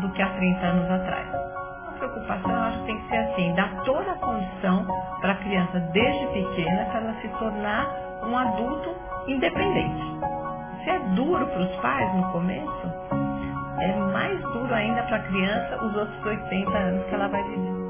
do 0.00 0.08
que 0.10 0.22
há 0.22 0.28
30 0.28 0.66
anos 0.66 0.90
atrás. 0.90 1.26
A 1.88 1.92
preocupação, 1.98 2.50
eu 2.50 2.60
acho 2.62 2.78
que 2.80 2.86
tem 2.86 3.00
que 3.00 3.08
ser 3.08 3.16
assim, 3.16 3.54
dar 3.54 3.82
toda 3.84 4.10
a 4.12 4.16
condição 4.16 4.86
para 5.20 5.32
a 5.32 5.36
criança 5.36 5.80
desde 5.92 6.26
pequena 6.28 6.84
para 6.86 7.00
ela 7.00 7.14
se 7.20 7.28
tornar 7.38 7.86
um 8.24 8.36
adulto 8.36 8.94
independente. 9.28 10.02
Se 10.84 10.90
é 10.90 10.98
duro 11.14 11.46
para 11.46 11.62
os 11.62 11.76
pais 11.76 12.14
no 12.14 12.32
começo, 12.32 12.92
é 13.80 13.96
mais 14.12 14.40
duro 14.40 14.74
ainda 14.74 15.02
para 15.04 15.16
a 15.16 15.22
criança 15.22 15.84
os 15.84 15.96
outros 15.96 16.24
80 16.24 16.78
anos 16.78 17.04
que 17.06 17.14
ela 17.14 17.28
vai 17.28 17.42
viver. 17.44 17.82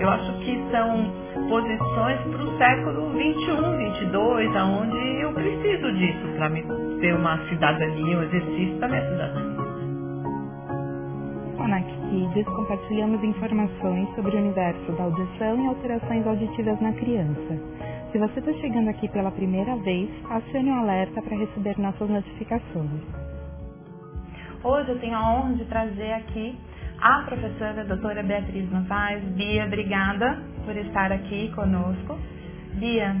Eu 0.00 0.08
acho 0.08 0.32
que 0.40 0.70
são 0.70 1.12
posições 1.48 2.20
para 2.22 2.42
o 2.42 2.58
século 2.58 3.10
21, 3.10 3.76
22, 3.76 4.56
aonde 4.56 4.96
eu 5.20 5.32
preciso 5.34 5.92
disso 5.92 6.28
para 6.36 6.48
me 6.48 6.62
ter 7.00 7.14
uma 7.14 7.38
cidadania, 7.48 8.18
um 8.18 8.22
exercício 8.22 8.78
da 8.78 8.88
minha 8.88 9.02
cidadania. 9.10 9.59
Na 11.70 11.80
Kids 11.82 12.46
compartilhamos 12.46 13.22
informações 13.22 14.12
sobre 14.16 14.34
o 14.34 14.40
universo 14.40 14.90
da 14.90 15.04
audição 15.04 15.62
e 15.62 15.68
alterações 15.68 16.26
auditivas 16.26 16.80
na 16.80 16.92
criança. 16.94 17.60
Se 18.10 18.18
você 18.18 18.40
está 18.40 18.52
chegando 18.54 18.88
aqui 18.88 19.06
pela 19.06 19.30
primeira 19.30 19.76
vez, 19.76 20.10
acione 20.28 20.68
o 20.68 20.74
alerta 20.74 21.22
para 21.22 21.36
receber 21.36 21.78
nossas 21.78 22.10
notificações. 22.10 22.90
Hoje 24.64 24.88
eu 24.88 24.98
tenho 24.98 25.14
a 25.14 25.32
honra 25.32 25.54
de 25.54 25.64
trazer 25.66 26.12
aqui 26.14 26.58
a 27.00 27.22
professora 27.22 27.82
a 27.82 27.84
doutora 27.84 28.24
Beatriz 28.24 28.68
Novaes. 28.68 29.22
Bia, 29.36 29.64
obrigada 29.64 30.42
por 30.64 30.76
estar 30.76 31.12
aqui 31.12 31.52
conosco. 31.54 32.18
Bia, 32.80 33.14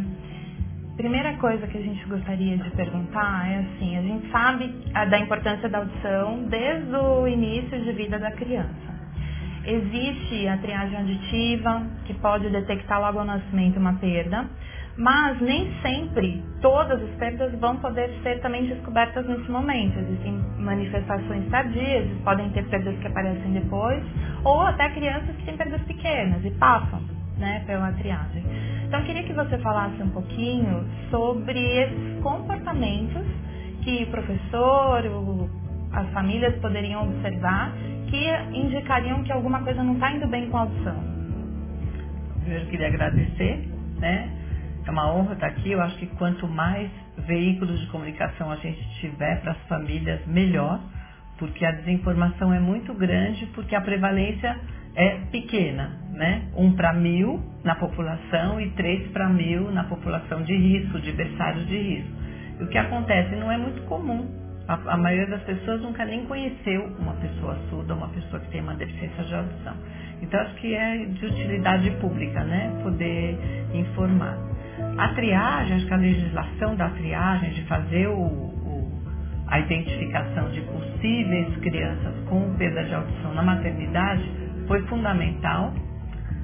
primeira 1.00 1.32
coisa 1.38 1.66
que 1.66 1.78
a 1.78 1.80
gente 1.80 2.04
gostaria 2.04 2.58
de 2.58 2.70
perguntar 2.72 3.50
é 3.50 3.60
assim, 3.60 3.96
a 3.96 4.02
gente 4.02 4.30
sabe 4.30 4.68
da 5.08 5.18
importância 5.18 5.66
da 5.66 5.78
audição 5.78 6.44
desde 6.44 6.94
o 6.94 7.26
início 7.26 7.80
de 7.80 7.92
vida 7.92 8.18
da 8.18 8.30
criança. 8.32 9.00
Existe 9.64 10.46
a 10.46 10.58
triagem 10.58 10.98
auditiva, 10.98 11.82
que 12.04 12.12
pode 12.14 12.50
detectar 12.50 13.00
logo 13.00 13.18
ao 13.18 13.24
nascimento 13.24 13.78
uma 13.78 13.94
perda, 13.94 14.44
mas 14.98 15.40
nem 15.40 15.72
sempre 15.80 16.44
todas 16.60 17.02
as 17.02 17.10
perdas 17.12 17.58
vão 17.58 17.76
poder 17.76 18.10
ser 18.22 18.38
também 18.40 18.66
descobertas 18.66 19.26
nesse 19.26 19.50
momento. 19.50 19.98
Existem 19.98 20.34
manifestações 20.58 21.48
tardias, 21.48 22.10
podem 22.24 22.50
ter 22.50 22.68
perdas 22.68 22.94
que 22.98 23.06
aparecem 23.06 23.52
depois, 23.52 24.02
ou 24.44 24.60
até 24.60 24.90
crianças 24.90 25.34
que 25.34 25.46
têm 25.46 25.56
perdas 25.56 25.80
pequenas 25.82 26.44
e 26.44 26.50
passam 26.50 27.00
né, 27.38 27.64
pela 27.66 27.90
triagem. 27.92 28.69
Então, 28.90 29.04
queria 29.04 29.22
que 29.22 29.32
você 29.32 29.56
falasse 29.58 30.02
um 30.02 30.10
pouquinho 30.10 30.84
sobre 31.12 31.60
esses 31.60 32.20
comportamentos 32.24 33.22
que 33.84 34.02
o 34.02 34.06
professor, 34.08 35.04
as 35.92 36.10
famílias 36.10 36.56
poderiam 36.56 37.04
observar 37.04 37.72
que 38.08 38.28
indicariam 38.52 39.22
que 39.22 39.30
alguma 39.30 39.62
coisa 39.62 39.84
não 39.84 39.94
está 39.94 40.10
indo 40.10 40.26
bem 40.26 40.50
com 40.50 40.56
a 40.56 40.60
audição. 40.62 40.96
Primeiro, 42.40 42.66
queria 42.66 42.88
agradecer, 42.88 43.68
né? 44.00 44.28
É 44.84 44.90
uma 44.90 45.14
honra 45.14 45.34
estar 45.34 45.46
aqui. 45.46 45.70
Eu 45.70 45.80
acho 45.82 45.96
que 45.96 46.08
quanto 46.16 46.48
mais 46.48 46.90
veículos 47.28 47.78
de 47.78 47.86
comunicação 47.92 48.50
a 48.50 48.56
gente 48.56 48.82
tiver 48.98 49.40
para 49.42 49.52
as 49.52 49.68
famílias, 49.68 50.26
melhor, 50.26 50.80
porque 51.38 51.64
a 51.64 51.70
desinformação 51.70 52.52
é 52.52 52.58
muito 52.58 52.92
grande, 52.94 53.46
porque 53.54 53.76
a 53.76 53.80
prevalência 53.80 54.58
é 54.94 55.18
pequena, 55.30 55.98
né? 56.12 56.42
Um 56.56 56.72
para 56.72 56.92
mil 56.92 57.40
na 57.64 57.74
população 57.74 58.60
e 58.60 58.70
três 58.70 59.08
para 59.08 59.28
mil 59.28 59.70
na 59.70 59.84
população 59.84 60.42
de 60.42 60.54
risco, 60.54 60.98
de 61.00 61.12
berçários 61.12 61.66
de 61.66 61.76
risco. 61.76 62.10
E 62.60 62.64
o 62.64 62.68
que 62.68 62.78
acontece 62.78 63.34
não 63.36 63.50
é 63.50 63.56
muito 63.56 63.82
comum. 63.82 64.28
A, 64.68 64.74
a, 64.92 64.96
maioria 64.96 65.26
das 65.26 65.42
pessoas 65.42 65.80
nunca 65.82 66.04
nem 66.04 66.26
conheceu 66.26 66.84
uma 66.98 67.14
pessoa 67.14 67.56
surda, 67.68 67.94
uma 67.94 68.08
pessoa 68.08 68.40
que 68.40 68.50
tem 68.50 68.60
uma 68.60 68.74
deficiência 68.74 69.24
de 69.24 69.34
audição. 69.34 69.74
Então 70.22 70.40
acho 70.40 70.54
que 70.56 70.74
é 70.74 70.98
de 71.06 71.26
utilidade 71.26 71.90
pública, 71.92 72.44
né? 72.44 72.80
Poder 72.82 73.38
informar. 73.74 74.38
A 74.98 75.08
triagem, 75.14 75.76
acho 75.76 75.86
que 75.86 75.94
a 75.94 75.96
legislação 75.96 76.76
da 76.76 76.88
triagem, 76.90 77.50
de 77.50 77.62
fazer 77.62 78.06
o, 78.08 78.20
o, 78.20 79.02
a 79.48 79.58
identificação 79.58 80.50
de 80.50 80.60
possíveis 80.60 81.56
crianças 81.56 82.14
com 82.28 82.54
perda 82.56 82.84
de 82.84 82.94
audição 82.94 83.34
na 83.34 83.42
maternidade, 83.42 84.22
foi 84.70 84.82
fundamental, 84.82 85.74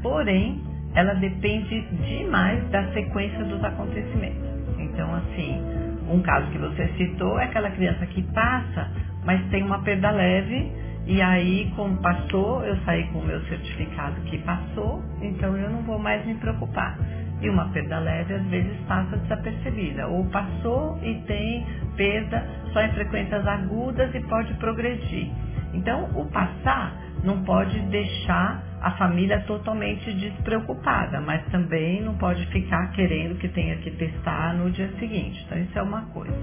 porém, 0.02 0.60
ela 0.96 1.14
depende 1.14 1.80
demais 2.08 2.68
da 2.70 2.92
sequência 2.92 3.44
dos 3.44 3.62
acontecimentos. 3.62 4.42
Então, 4.80 5.14
assim, 5.14 5.62
um 6.10 6.20
caso 6.22 6.50
que 6.50 6.58
você 6.58 6.88
citou 6.96 7.38
é 7.38 7.44
aquela 7.44 7.70
criança 7.70 8.04
que 8.06 8.22
passa, 8.32 8.90
mas 9.24 9.40
tem 9.50 9.62
uma 9.62 9.80
perda 9.84 10.10
leve, 10.10 10.72
e 11.06 11.22
aí, 11.22 11.72
como 11.76 11.98
passou, 11.98 12.64
eu 12.64 12.76
saí 12.78 13.04
com 13.12 13.20
o 13.20 13.24
meu 13.24 13.40
certificado 13.42 14.20
que 14.22 14.38
passou, 14.38 15.04
então 15.22 15.56
eu 15.56 15.70
não 15.70 15.82
vou 15.82 16.00
mais 16.00 16.26
me 16.26 16.34
preocupar. 16.34 16.98
E 17.40 17.48
uma 17.48 17.68
perda 17.68 18.00
leve 18.00 18.34
às 18.34 18.44
vezes 18.46 18.76
passa 18.88 19.18
desapercebida, 19.18 20.08
ou 20.08 20.24
passou 20.30 20.98
e 21.00 21.14
tem 21.28 21.64
perda 21.96 22.44
só 22.72 22.82
em 22.82 22.90
frequências 22.90 23.46
agudas 23.46 24.12
e 24.12 24.20
pode 24.22 24.52
progredir. 24.54 25.30
Então, 25.74 26.10
o 26.16 26.24
passar 26.30 27.05
não 27.22 27.42
pode 27.42 27.78
deixar 27.86 28.62
a 28.80 28.92
família 28.92 29.40
totalmente 29.40 30.12
despreocupada, 30.12 31.20
mas 31.20 31.44
também 31.46 32.02
não 32.02 32.14
pode 32.14 32.46
ficar 32.46 32.90
querendo 32.92 33.36
que 33.38 33.48
tenha 33.48 33.76
que 33.76 33.90
testar 33.90 34.54
no 34.54 34.70
dia 34.70 34.88
seguinte. 34.98 35.42
Então, 35.46 35.58
isso 35.58 35.78
é 35.78 35.82
uma 35.82 36.02
coisa. 36.06 36.36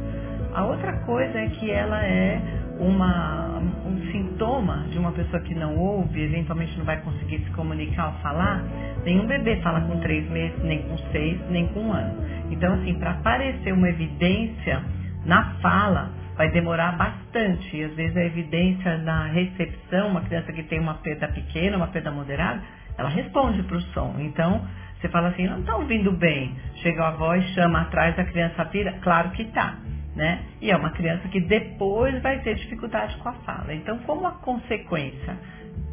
A 0.53 0.65
outra 0.65 0.93
coisa 1.05 1.37
é 1.37 1.47
que 1.49 1.71
ela 1.71 2.03
é 2.03 2.41
uma, 2.79 3.59
um 3.85 4.11
sintoma 4.11 4.85
de 4.89 4.97
uma 4.97 5.11
pessoa 5.11 5.41
que 5.43 5.55
não 5.55 5.77
ouve, 5.77 6.21
eventualmente 6.21 6.77
não 6.77 6.85
vai 6.85 6.99
conseguir 7.01 7.39
se 7.39 7.51
comunicar 7.51 8.07
ou 8.07 8.13
falar. 8.21 8.63
Nenhum 9.05 9.25
bebê 9.25 9.61
fala 9.61 9.81
com 9.81 9.99
três 9.99 10.29
meses, 10.29 10.61
nem 10.63 10.81
com 10.83 10.97
seis, 11.11 11.39
nem 11.49 11.67
com 11.67 11.81
um 11.81 11.93
ano. 11.93 12.15
Então, 12.51 12.73
assim, 12.73 12.95
para 12.95 13.11
aparecer 13.11 13.73
uma 13.73 13.89
evidência 13.89 14.83
na 15.25 15.55
fala, 15.61 16.11
vai 16.35 16.49
demorar 16.51 16.93
bastante. 16.97 17.75
E 17.75 17.83
às 17.83 17.93
vezes 17.93 18.15
a 18.15 18.23
evidência 18.23 18.97
na 18.99 19.27
recepção, 19.27 20.09
uma 20.09 20.21
criança 20.21 20.51
que 20.51 20.63
tem 20.63 20.79
uma 20.79 20.95
perda 20.95 21.27
pequena, 21.27 21.77
uma 21.77 21.87
perda 21.87 22.11
moderada, 22.11 22.61
ela 22.97 23.09
responde 23.09 23.63
para 23.63 23.77
o 23.77 23.81
som. 23.81 24.15
Então, 24.19 24.67
você 24.99 25.09
fala 25.09 25.29
assim, 25.29 25.47
não 25.47 25.59
está 25.59 25.75
ouvindo 25.75 26.11
bem. 26.11 26.55
Chega 26.75 27.07
a 27.07 27.11
voz, 27.11 27.43
chama 27.53 27.81
atrás, 27.81 28.17
a 28.17 28.23
criança 28.23 28.63
vira, 28.65 28.93
claro 29.01 29.31
que 29.31 29.43
está. 29.43 29.77
Né? 30.15 30.43
E 30.61 30.69
é 30.69 30.77
uma 30.77 30.91
criança 30.91 31.27
que 31.27 31.41
depois 31.41 32.21
vai 32.21 32.39
ter 32.39 32.55
dificuldade 32.55 33.17
com 33.17 33.29
a 33.29 33.33
fala. 33.33 33.73
Então, 33.73 33.97
como 33.99 34.27
a 34.27 34.31
consequência 34.31 35.35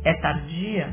é 0.04 0.12
tardia, 0.14 0.90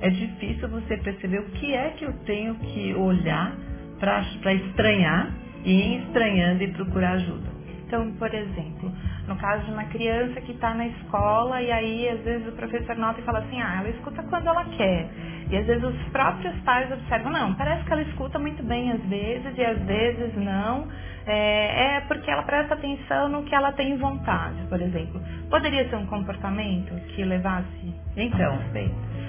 é 0.00 0.08
difícil 0.08 0.68
você 0.68 0.96
perceber 0.96 1.40
o 1.40 1.50
que 1.50 1.74
é 1.74 1.90
que 1.90 2.04
eu 2.04 2.12
tenho 2.24 2.54
que 2.54 2.94
olhar 2.94 3.54
para 3.98 4.54
estranhar 4.54 5.30
e 5.64 5.72
ir 5.72 6.02
estranhando 6.04 6.62
e 6.62 6.68
procurar 6.68 7.12
ajuda. 7.12 7.59
Então, 7.90 8.08
por 8.12 8.32
exemplo, 8.32 8.92
no 9.26 9.34
caso 9.34 9.64
de 9.64 9.72
uma 9.72 9.82
criança 9.86 10.40
que 10.42 10.52
está 10.52 10.72
na 10.74 10.86
escola 10.86 11.60
e 11.60 11.72
aí 11.72 12.08
às 12.08 12.20
vezes 12.20 12.46
o 12.46 12.52
professor 12.52 12.94
nota 12.94 13.20
e 13.20 13.24
fala 13.24 13.40
assim, 13.40 13.60
ah, 13.60 13.78
ela 13.80 13.88
escuta 13.88 14.22
quando 14.30 14.46
ela 14.46 14.64
quer. 14.66 15.10
E 15.50 15.56
às 15.56 15.66
vezes 15.66 15.82
os 15.82 15.96
próprios 16.12 16.54
pais 16.60 16.88
observam, 16.92 17.32
não, 17.32 17.52
parece 17.54 17.82
que 17.82 17.92
ela 17.92 18.02
escuta 18.02 18.38
muito 18.38 18.62
bem 18.62 18.92
às 18.92 19.02
vezes 19.06 19.58
e 19.58 19.64
às 19.64 19.78
vezes 19.80 20.36
não. 20.36 20.86
É, 21.26 21.96
é 21.96 22.00
porque 22.02 22.30
ela 22.30 22.44
presta 22.44 22.74
atenção 22.74 23.28
no 23.28 23.42
que 23.42 23.56
ela 23.56 23.72
tem 23.72 23.96
vontade, 23.98 24.62
por 24.68 24.80
exemplo. 24.80 25.20
Poderia 25.50 25.88
ser 25.88 25.96
um 25.96 26.06
comportamento 26.06 26.94
que 27.08 27.24
levasse 27.24 27.92
então, 28.16 28.56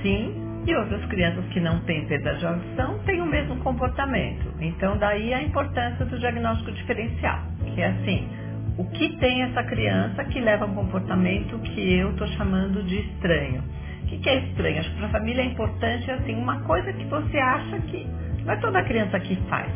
sim, 0.04 0.52
e 0.68 0.76
outras 0.76 1.04
crianças 1.06 1.44
que 1.46 1.60
não 1.60 1.80
têm 1.82 2.06
perda 2.06 2.36
de 2.36 2.46
audição 2.46 3.00
têm 3.00 3.22
o 3.22 3.26
mesmo 3.26 3.58
comportamento. 3.58 4.54
Então, 4.60 4.98
daí 4.98 5.34
a 5.34 5.42
importância 5.42 6.06
do 6.06 6.20
diagnóstico 6.20 6.72
diferencial, 6.72 7.40
que 7.74 7.82
é 7.82 7.88
assim, 7.88 8.30
o 8.78 8.86
que 8.86 9.10
tem 9.18 9.44
essa 9.44 9.64
criança 9.64 10.24
que 10.26 10.40
leva 10.40 10.66
a 10.66 10.68
um 10.68 10.76
comportamento 10.76 11.60
que 11.60 11.94
eu 11.94 12.12
estou 12.12 12.28
chamando 12.30 12.84
de 12.84 13.00
estranho. 13.00 13.64
O 14.04 14.06
que, 14.08 14.18
que 14.18 14.30
é 14.30 14.40
estranho? 14.46 14.80
Acho 14.80 14.90
que 14.92 14.98
para 14.98 15.08
a 15.08 15.12
família 15.12 15.42
é 15.42 15.46
importante 15.46 16.10
assim, 16.12 16.36
uma 16.36 16.62
coisa 16.62 16.92
que 16.94 17.06
você 17.06 17.38
acha 17.38 17.80
que 17.82 18.08
não 18.46 18.54
é 18.54 18.56
toda 18.58 18.84
criança 18.84 19.20
que 19.20 19.36
faz. 19.48 19.72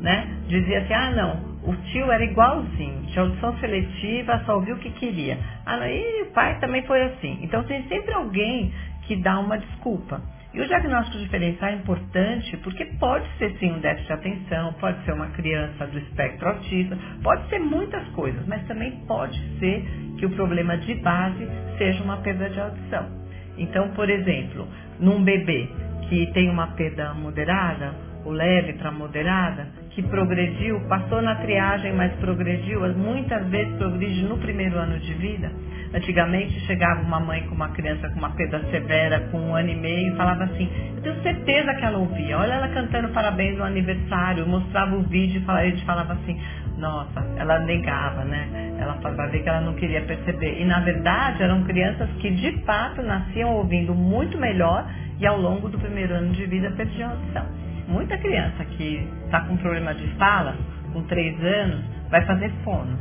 Né? 0.00 0.38
Dizia 0.48 0.80
assim, 0.80 0.94
ah 0.94 1.10
não, 1.10 1.50
o 1.62 1.76
tio 1.92 2.10
era 2.10 2.24
igualzinho, 2.24 3.02
tinha 3.08 3.22
audição 3.22 3.56
seletiva, 3.58 4.42
só 4.46 4.54
ouviu 4.54 4.76
o 4.76 4.78
que 4.78 4.90
queria. 4.90 5.38
Ah 5.66 5.76
não, 5.76 5.86
e 5.86 6.22
o 6.22 6.26
pai 6.32 6.58
também 6.58 6.82
foi 6.86 7.02
assim. 7.02 7.38
Então 7.42 7.62
tem 7.64 7.86
sempre 7.88 8.14
alguém 8.14 8.72
que 9.02 9.16
dá 9.16 9.38
uma 9.38 9.58
desculpa. 9.58 10.22
E 10.52 10.60
o 10.60 10.66
diagnóstico 10.66 11.18
diferencial 11.18 11.70
é 11.70 11.74
importante 11.74 12.56
porque 12.58 12.84
pode 12.98 13.24
ser 13.38 13.56
sim 13.58 13.70
um 13.70 13.78
déficit 13.78 14.08
de 14.08 14.12
atenção, 14.12 14.72
pode 14.74 15.04
ser 15.04 15.12
uma 15.12 15.28
criança 15.28 15.86
do 15.86 15.98
espectro 15.98 16.48
autista, 16.48 16.98
pode 17.22 17.48
ser 17.48 17.60
muitas 17.60 18.06
coisas, 18.08 18.44
mas 18.48 18.66
também 18.66 18.90
pode 19.06 19.38
ser 19.58 19.84
que 20.18 20.26
o 20.26 20.30
problema 20.30 20.76
de 20.78 20.94
base 20.96 21.46
seja 21.78 22.02
uma 22.02 22.16
perda 22.16 22.50
de 22.50 22.60
audição. 22.60 23.08
Então, 23.56 23.90
por 23.90 24.10
exemplo, 24.10 24.66
num 24.98 25.22
bebê 25.22 25.68
que 26.08 26.26
tem 26.32 26.50
uma 26.50 26.68
perda 26.68 27.14
moderada, 27.14 27.94
o 28.24 28.30
leve 28.30 28.72
para 28.74 28.90
moderada, 28.90 29.68
que 29.90 30.02
progrediu, 30.02 30.80
passou 30.88 31.20
na 31.20 31.34
triagem, 31.36 31.92
mas 31.92 32.12
progrediu, 32.14 32.80
muitas 32.96 33.46
vezes 33.48 33.74
progride 33.76 34.22
no 34.22 34.38
primeiro 34.38 34.78
ano 34.78 34.98
de 34.98 35.12
vida. 35.14 35.50
Antigamente 35.92 36.60
chegava 36.60 37.02
uma 37.02 37.18
mãe 37.18 37.42
com 37.48 37.54
uma 37.54 37.70
criança 37.70 38.08
com 38.10 38.18
uma 38.18 38.30
perda 38.30 38.60
severa, 38.70 39.20
com 39.32 39.40
um 39.40 39.54
ano 39.56 39.70
e 39.70 39.74
meio, 39.74 40.12
e 40.12 40.16
falava 40.16 40.44
assim, 40.44 40.70
eu 40.96 41.02
tenho 41.02 41.22
certeza 41.22 41.74
que 41.74 41.84
ela 41.84 41.98
ouvia, 41.98 42.38
olha 42.38 42.54
ela 42.54 42.68
cantando 42.68 43.08
parabéns 43.08 43.58
no 43.58 43.64
aniversário, 43.64 44.46
mostrava 44.46 44.94
o 44.94 45.02
vídeo 45.02 45.42
e 45.44 45.50
a 45.50 45.64
gente 45.64 45.84
falava 45.84 46.12
assim, 46.12 46.40
nossa, 46.78 47.20
ela 47.36 47.58
negava, 47.58 48.24
né? 48.24 48.76
Ela 48.78 48.94
falava 49.02 49.30
que 49.30 49.48
ela 49.48 49.60
não 49.60 49.74
queria 49.74 50.00
perceber. 50.02 50.60
E 50.60 50.64
na 50.64 50.80
verdade 50.80 51.42
eram 51.42 51.64
crianças 51.64 52.08
que 52.20 52.30
de 52.30 52.52
fato 52.64 53.02
nasciam 53.02 53.52
ouvindo 53.56 53.92
muito 53.92 54.38
melhor 54.38 54.88
e 55.18 55.26
ao 55.26 55.38
longo 55.38 55.68
do 55.68 55.78
primeiro 55.78 56.14
ano 56.14 56.32
de 56.32 56.46
vida 56.46 56.70
perdiam 56.70 57.10
a 57.10 57.12
audição. 57.12 57.59
Muita 57.90 58.16
criança 58.18 58.64
que 58.64 59.06
está 59.24 59.40
com 59.40 59.56
problema 59.56 59.92
de 59.94 60.06
fala, 60.14 60.56
com 60.92 61.02
três 61.02 61.42
anos, 61.42 61.84
vai 62.08 62.24
fazer 62.24 62.50
fono. 62.62 62.96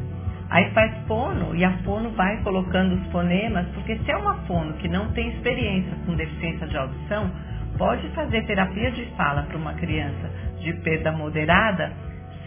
Aí 0.49 0.71
faz 0.71 0.91
fono 1.07 1.55
e 1.55 1.63
a 1.63 1.71
fono 1.83 2.09
vai 2.11 2.41
colocando 2.41 2.95
os 2.95 3.11
fonemas, 3.11 3.67
porque 3.75 3.97
se 3.99 4.11
é 4.11 4.17
uma 4.17 4.33
fono 4.47 4.73
que 4.73 4.87
não 4.87 5.11
tem 5.11 5.29
experiência 5.29 5.91
com 6.07 6.15
deficiência 6.15 6.65
de 6.67 6.75
audição, 6.75 7.29
pode 7.77 8.09
fazer 8.09 8.45
terapia 8.47 8.89
de 8.91 9.05
fala 9.15 9.43
para 9.43 9.57
uma 9.57 9.73
criança 9.75 10.27
de 10.59 10.73
perda 10.81 11.11
moderada 11.11 11.91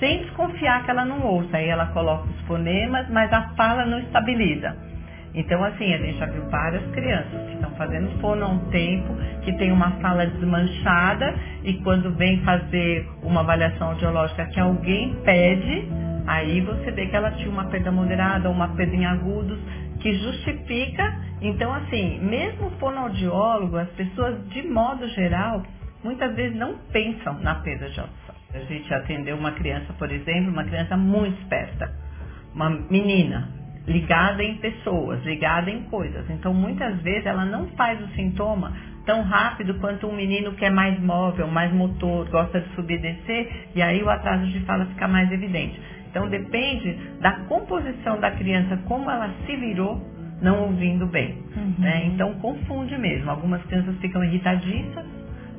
sem 0.01 0.25
desconfiar 0.25 0.85
que 0.85 0.91
ela 0.91 1.05
não 1.05 1.25
ouça. 1.25 1.57
Aí 1.57 1.69
ela 1.69 1.87
coloca 1.87 2.29
os 2.29 2.41
fonemas, 2.41 3.09
mas 3.09 3.33
a 3.33 3.51
fala 3.57 3.87
não 3.87 4.01
estabiliza. 4.01 4.77
Então, 5.35 5.65
assim, 5.65 5.95
a 5.95 5.99
gente 5.99 6.19
já 6.19 6.27
viu 6.27 6.49
várias 6.51 6.85
crianças 6.93 7.47
que 7.47 7.55
estão 7.55 7.71
fazendo 7.71 8.11
fono 8.21 8.45
há 8.45 8.49
um 8.49 8.71
tempo, 8.71 9.15
que 9.43 9.53
tem 9.55 9.73
uma 9.73 9.93
fala 9.93 10.27
desmanchada 10.27 11.35
e 11.65 11.75
quando 11.83 12.15
vem 12.17 12.43
fazer 12.43 13.09
uma 13.23 13.41
avaliação 13.41 13.89
audiológica 13.89 14.47
que 14.47 14.61
alguém 14.61 15.15
pede, 15.25 15.89
aí 16.27 16.61
você 16.61 16.91
vê 16.91 17.07
que 17.07 17.17
ela 17.17 17.31
tinha 17.33 17.49
uma 17.51 17.65
perda 17.65 17.91
moderada 17.91 18.51
uma 18.51 18.69
perda 18.69 18.95
em 18.95 19.07
agudos, 19.07 19.59
que 20.01 20.13
justifica. 20.15 21.21
Então, 21.41 21.73
assim, 21.73 22.21
mesmo 22.21 22.71
fonoaudiólogo, 22.79 23.77
as 23.77 23.89
pessoas, 23.91 24.37
de 24.51 24.63
modo 24.69 25.09
geral, 25.09 25.63
muitas 26.05 26.35
vezes 26.35 26.57
não 26.59 26.77
pensam 26.93 27.39
na 27.41 27.55
perda 27.57 27.89
de 27.89 28.01
audição. 28.01 28.35
A 28.55 28.59
gente 28.59 28.93
atendeu 28.93 29.37
uma 29.37 29.53
criança, 29.53 29.95
por 29.95 30.11
exemplo, 30.11 30.53
uma 30.53 30.65
criança 30.65 30.95
muito 30.95 31.41
esperta, 31.41 31.91
uma 32.55 32.69
menina, 32.69 33.62
ligada 33.87 34.43
em 34.43 34.57
pessoas, 34.57 35.25
ligada 35.25 35.71
em 35.71 35.83
coisas. 35.85 36.29
Então, 36.31 36.55
muitas 36.55 37.01
vezes, 37.03 37.27
ela 37.27 37.45
não 37.45 37.69
faz 37.69 38.01
o 38.01 38.09
sintoma 38.15 38.73
tão 39.05 39.23
rápido 39.23 39.75
quanto 39.81 40.07
um 40.07 40.15
menino 40.15 40.53
que 40.53 40.65
é 40.65 40.71
mais 40.71 41.01
móvel, 41.01 41.49
mais 41.49 41.73
motor, 41.73 42.29
gosta 42.29 42.61
de 42.61 42.69
subir 42.75 42.95
e 42.95 42.99
descer, 42.99 43.69
e 43.75 43.83
aí 43.83 44.03
o 44.03 44.09
atraso 44.09 44.47
de 44.47 44.61
fala 44.61 44.87
fica 44.87 45.09
mais 45.09 45.31
evidente. 45.33 45.81
Então, 46.09 46.29
depende 46.29 46.97
da 47.21 47.33
composição 47.47 48.21
da 48.21 48.31
criança, 48.31 48.77
como 48.87 49.11
ela 49.11 49.31
se 49.47 49.57
virou 49.57 50.01
não 50.41 50.65
ouvindo 50.65 51.07
bem. 51.07 51.39
Uhum. 51.57 51.75
Né? 51.79 52.07
Então, 52.07 52.35
confunde 52.35 52.97
mesmo. 52.99 53.31
Algumas 53.31 53.63
crianças 53.65 53.97
ficam 53.99 54.23
irritadiças 54.23 55.07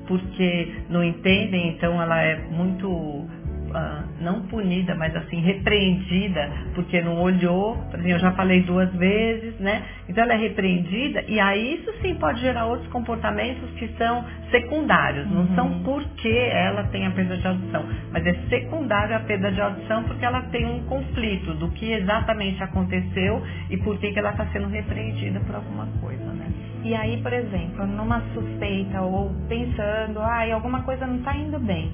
porque 0.07 0.83
não 0.89 1.03
entendem, 1.03 1.69
então 1.69 2.01
ela 2.01 2.21
é 2.21 2.37
muito 2.49 3.27
uh, 3.73 4.23
não 4.23 4.41
punida, 4.43 4.95
mas 4.95 5.15
assim, 5.15 5.39
repreendida, 5.41 6.49
porque 6.75 7.01
não 7.01 7.19
olhou, 7.19 7.75
por 7.89 7.99
exemplo, 7.99 8.11
eu 8.11 8.19
já 8.19 8.31
falei 8.33 8.61
duas 8.61 8.93
vezes, 8.93 9.59
né? 9.59 9.83
Então 10.07 10.23
ela 10.23 10.33
é 10.33 10.37
repreendida 10.37 11.23
e 11.27 11.39
aí 11.39 11.75
isso 11.75 11.91
sim 12.01 12.15
pode 12.15 12.39
gerar 12.41 12.65
outros 12.65 12.89
comportamentos 12.91 13.69
que 13.71 13.87
são 13.97 14.23
secundários, 14.51 15.29
não 15.29 15.41
uhum. 15.41 15.55
são 15.55 15.83
porque 15.83 16.29
ela 16.29 16.83
tem 16.85 17.05
a 17.05 17.11
perda 17.11 17.37
de 17.37 17.47
audição, 17.47 17.85
mas 18.11 18.25
é 18.25 18.33
secundário 18.49 19.15
a 19.15 19.19
perda 19.19 19.51
de 19.51 19.61
audição 19.61 20.03
porque 20.03 20.23
ela 20.23 20.41
tem 20.43 20.65
um 20.65 20.83
conflito 20.83 21.53
do 21.55 21.69
que 21.71 21.91
exatamente 21.91 22.61
aconteceu 22.63 23.41
e 23.69 23.77
por 23.77 23.97
que, 23.97 24.11
que 24.11 24.19
ela 24.19 24.31
está 24.31 24.45
sendo 24.47 24.67
repreendida 24.67 25.39
por 25.41 25.55
alguma 25.55 25.87
coisa, 25.99 26.25
né? 26.25 26.47
E 26.83 26.93
aí, 26.93 27.21
por 27.21 27.31
exemplo, 27.31 27.87
numa 27.87 28.21
suspeita 28.33 29.01
ou 29.01 29.33
pensando, 29.47 30.19
ai, 30.19 30.51
ah, 30.51 30.55
alguma 30.55 30.81
coisa 30.83 31.07
não 31.07 31.15
está 31.17 31.33
indo 31.33 31.57
bem 31.57 31.89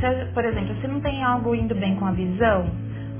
se, 0.00 0.32
por 0.32 0.44
exemplo, 0.44 0.74
se 0.80 0.88
não 0.88 1.00
tem 1.00 1.22
algo 1.22 1.54
indo 1.54 1.74
bem 1.74 1.94
com 1.96 2.06
a 2.06 2.12
visão, 2.12 2.66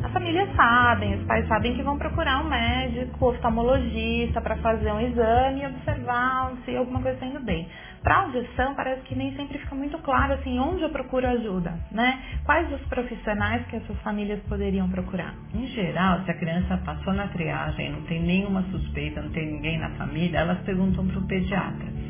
a 0.03 0.09
família 0.09 0.49
sabem, 0.57 1.15
os 1.15 1.25
pais 1.27 1.47
sabem 1.47 1.77
que 1.77 1.83
vão 1.83 1.99
procurar 1.99 2.43
um 2.43 2.49
médico, 2.49 3.27
oftalmologista 3.27 4.41
para 4.41 4.57
fazer 4.57 4.91
um 4.91 5.01
exame 5.01 5.61
e 5.61 5.67
observar 5.67 6.53
se 6.65 6.75
alguma 6.75 7.03
coisa 7.03 7.17
está 7.17 7.27
indo 7.27 7.45
bem. 7.45 7.69
Para 8.03 8.23
audição, 8.23 8.75
parece 8.75 9.03
que 9.03 9.15
nem 9.15 9.37
sempre 9.37 9.59
fica 9.59 9.75
muito 9.75 9.99
claro 9.99 10.33
assim 10.33 10.59
onde 10.59 10.83
eu 10.83 10.89
procuro 10.89 11.27
ajuda, 11.27 11.79
né? 11.93 12.19
Quais 12.45 12.73
os 12.73 12.81
profissionais 12.87 13.67
que 13.67 13.77
essas 13.77 13.97
famílias 14.01 14.41
poderiam 14.49 14.89
procurar? 14.89 15.35
Em 15.55 15.67
geral, 15.67 16.25
se 16.25 16.31
a 16.31 16.39
criança 16.39 16.79
passou 16.79 17.13
na 17.13 17.27
triagem, 17.29 17.91
não 17.91 18.01
tem 18.03 18.23
nenhuma 18.23 18.63
suspeita, 18.71 19.21
não 19.21 19.31
tem 19.31 19.53
ninguém 19.53 19.79
na 19.79 19.91
família, 19.91 20.39
elas 20.39 20.61
perguntam 20.61 21.07
para 21.07 21.19
o 21.19 21.27
pediatra. 21.27 22.10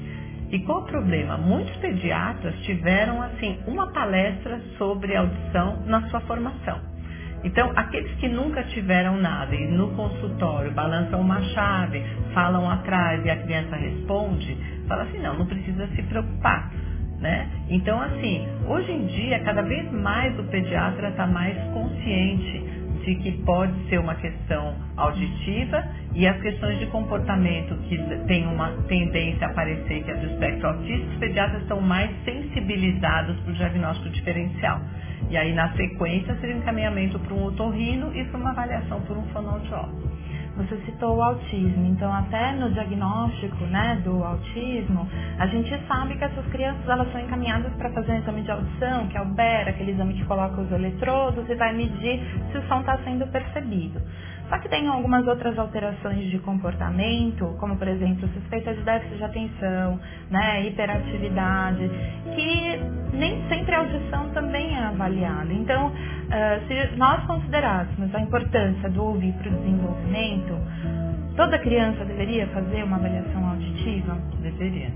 E 0.50 0.58
qual 0.60 0.80
o 0.80 0.86
problema? 0.86 1.36
Muitos 1.36 1.76
pediatras 1.76 2.54
tiveram 2.62 3.22
assim 3.22 3.58
uma 3.66 3.92
palestra 3.92 4.60
sobre 4.76 5.16
audição 5.16 5.82
na 5.86 6.08
sua 6.08 6.20
formação. 6.22 6.80
Então, 7.42 7.72
aqueles 7.74 8.12
que 8.16 8.28
nunca 8.28 8.62
tiveram 8.64 9.16
nada 9.16 9.54
e 9.54 9.66
no 9.68 9.94
consultório 9.94 10.72
balançam 10.72 11.20
uma 11.20 11.40
chave, 11.40 12.02
falam 12.34 12.68
atrás 12.68 13.24
e 13.24 13.30
a 13.30 13.36
criança 13.36 13.76
responde, 13.76 14.56
fala 14.86 15.04
assim, 15.04 15.18
não, 15.20 15.38
não 15.38 15.46
precisa 15.46 15.86
se 15.88 16.02
preocupar. 16.02 16.70
Né? 17.18 17.48
Então, 17.68 18.00
assim, 18.00 18.46
hoje 18.66 18.92
em 18.92 19.06
dia, 19.06 19.40
cada 19.40 19.62
vez 19.62 19.90
mais 19.92 20.38
o 20.38 20.44
pediatra 20.44 21.10
está 21.10 21.26
mais 21.26 21.56
consciente 21.72 22.69
de 23.04 23.14
que 23.16 23.32
pode 23.44 23.72
ser 23.88 23.98
uma 23.98 24.14
questão 24.14 24.74
auditiva 24.96 25.84
e 26.14 26.26
as 26.26 26.40
questões 26.40 26.78
de 26.78 26.86
comportamento 26.86 27.74
que 27.88 27.96
tem 28.26 28.46
uma 28.46 28.70
tendência 28.88 29.46
a 29.46 29.50
aparecer, 29.50 30.02
que 30.02 30.10
é 30.10 30.14
do 30.14 30.26
espectro 30.26 30.68
autista, 30.68 31.06
os 31.06 31.16
pediatras 31.16 31.62
estão 31.62 31.80
mais 31.80 32.10
sensibilizados 32.24 33.38
para 33.40 33.50
o 33.50 33.54
diagnóstico 33.54 34.10
diferencial. 34.10 34.80
E 35.28 35.36
aí, 35.36 35.52
na 35.52 35.72
sequência, 35.74 36.34
seria 36.36 36.56
um 36.56 36.58
encaminhamento 36.58 37.18
para 37.18 37.34
um 37.34 37.44
otorrino 37.44 38.14
e 38.16 38.24
para 38.24 38.38
uma 38.38 38.50
avaliação 38.50 39.00
por 39.02 39.16
um 39.16 39.24
fonoaudiólogo. 39.28 40.10
Você 40.60 40.76
citou 40.84 41.16
o 41.16 41.22
autismo, 41.22 41.86
então 41.86 42.12
até 42.12 42.52
no 42.52 42.70
diagnóstico 42.70 43.64
né, 43.64 43.98
do 44.04 44.22
autismo, 44.22 45.08
a 45.38 45.46
gente 45.46 45.74
sabe 45.88 46.18
que 46.18 46.24
essas 46.24 46.44
crianças 46.48 46.86
elas 46.86 47.10
são 47.10 47.18
encaminhadas 47.18 47.72
para 47.74 47.90
fazer 47.92 48.12
um 48.12 48.18
exame 48.18 48.42
de 48.42 48.50
audição, 48.50 49.08
que 49.08 49.16
é 49.16 49.22
o 49.22 49.24
BER, 49.24 49.68
aquele 49.68 49.92
exame 49.92 50.12
que 50.12 50.24
coloca 50.26 50.60
os 50.60 50.70
eletrodos 50.70 51.48
e 51.48 51.54
vai 51.54 51.72
medir 51.72 52.20
se 52.52 52.58
o 52.58 52.62
som 52.68 52.80
está 52.80 52.98
sendo 52.98 53.26
percebido. 53.28 54.02
Só 54.50 54.58
que 54.58 54.68
tem 54.68 54.88
algumas 54.88 55.24
outras 55.28 55.56
alterações 55.56 56.28
de 56.28 56.38
comportamento, 56.40 57.56
como 57.60 57.76
por 57.76 57.86
exemplo 57.86 58.28
suspeita 58.34 58.74
de 58.74 58.82
déficit 58.82 59.16
de 59.16 59.24
atenção, 59.24 60.00
né, 60.28 60.66
hiperatividade, 60.66 61.88
que 62.34 63.16
nem 63.16 63.48
sempre 63.48 63.76
a 63.76 63.78
audição 63.78 64.28
também 64.30 64.74
é 64.74 64.86
avaliada. 64.86 65.52
Então, 65.52 65.86
uh, 65.86 66.66
se 66.66 66.96
nós 66.96 67.24
considerássemos 67.26 68.12
a 68.12 68.20
importância 68.20 68.90
do 68.90 69.04
ouvir 69.04 69.32
para 69.34 69.52
o 69.52 69.56
desenvolvimento, 69.56 70.58
toda 71.36 71.56
criança 71.60 72.04
deveria 72.04 72.48
fazer 72.48 72.82
uma 72.82 72.96
avaliação 72.96 73.50
auditiva? 73.50 74.18
Deveria. 74.42 74.90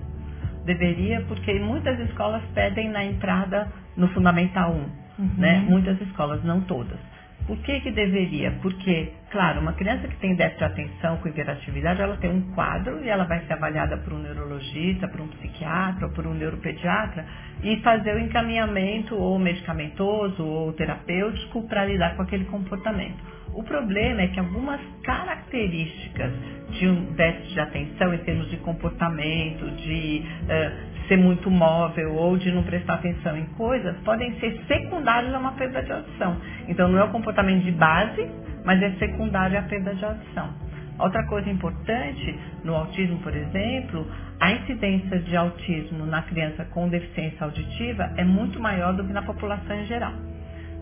Deveria, 0.64 1.20
porque 1.28 1.60
muitas 1.60 1.96
escolas 2.00 2.42
pedem 2.54 2.88
na 2.90 3.04
entrada 3.04 3.68
no 3.96 4.08
Fundamental 4.08 4.72
1, 4.72 4.74
uhum. 5.22 5.30
né? 5.38 5.64
Muitas 5.68 6.00
escolas, 6.00 6.42
não 6.42 6.60
todas. 6.62 7.13
Por 7.46 7.58
que, 7.58 7.80
que 7.80 7.90
deveria? 7.90 8.52
Porque, 8.62 9.12
claro, 9.30 9.60
uma 9.60 9.74
criança 9.74 10.08
que 10.08 10.16
tem 10.18 10.34
déficit 10.34 10.58
de 10.58 10.64
atenção 10.64 11.18
com 11.18 11.28
hiperatividade, 11.28 12.00
ela 12.00 12.16
tem 12.16 12.30
um 12.30 12.54
quadro 12.54 13.04
e 13.04 13.08
ela 13.08 13.24
vai 13.24 13.40
ser 13.46 13.54
avaliada 13.54 13.98
por 13.98 14.14
um 14.14 14.18
neurologista, 14.18 15.08
por 15.08 15.20
um 15.20 15.28
psiquiatra, 15.28 16.08
por 16.10 16.26
um 16.26 16.34
neuropediatra 16.34 17.26
e 17.62 17.76
fazer 17.82 18.14
o 18.16 18.20
encaminhamento 18.20 19.16
ou 19.16 19.38
medicamentoso 19.38 20.44
ou 20.44 20.72
terapêutico 20.74 21.68
para 21.68 21.84
lidar 21.86 22.16
com 22.16 22.22
aquele 22.22 22.46
comportamento. 22.46 23.18
O 23.54 23.62
problema 23.62 24.22
é 24.22 24.28
que 24.28 24.40
algumas 24.40 24.80
características 25.04 26.32
de 26.72 26.88
um 26.88 27.12
déficit 27.14 27.54
de 27.54 27.60
atenção 27.60 28.14
em 28.14 28.18
termos 28.18 28.50
de 28.50 28.56
comportamento, 28.58 29.70
de 29.76 30.22
uh, 30.42 30.93
ser 31.08 31.16
muito 31.16 31.50
móvel 31.50 32.14
ou 32.14 32.36
de 32.36 32.50
não 32.50 32.62
prestar 32.62 32.94
atenção 32.94 33.36
em 33.36 33.46
coisas 33.56 33.96
podem 34.04 34.38
ser 34.40 34.60
secundários 34.66 35.34
a 35.34 35.38
uma 35.38 35.52
perda 35.52 35.82
de 35.82 35.92
audição. 35.92 36.36
Então 36.68 36.88
não 36.88 36.98
é 36.98 37.04
o 37.04 37.10
comportamento 37.10 37.62
de 37.64 37.72
base, 37.72 38.26
mas 38.64 38.82
é 38.82 38.90
secundário 38.92 39.58
à 39.58 39.62
perda 39.62 39.94
de 39.94 40.04
audição. 40.04 40.64
Outra 40.98 41.24
coisa 41.26 41.50
importante 41.50 42.38
no 42.62 42.74
autismo, 42.74 43.18
por 43.18 43.34
exemplo, 43.34 44.06
a 44.40 44.52
incidência 44.52 45.18
de 45.18 45.36
autismo 45.36 46.06
na 46.06 46.22
criança 46.22 46.64
com 46.66 46.88
deficiência 46.88 47.44
auditiva 47.44 48.12
é 48.16 48.24
muito 48.24 48.60
maior 48.60 48.92
do 48.94 49.04
que 49.04 49.12
na 49.12 49.22
população 49.22 49.76
em 49.76 49.86
geral. 49.86 50.12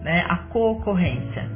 Né? 0.02 0.25
A 0.29 0.37
co-ocorrência. 0.49 1.49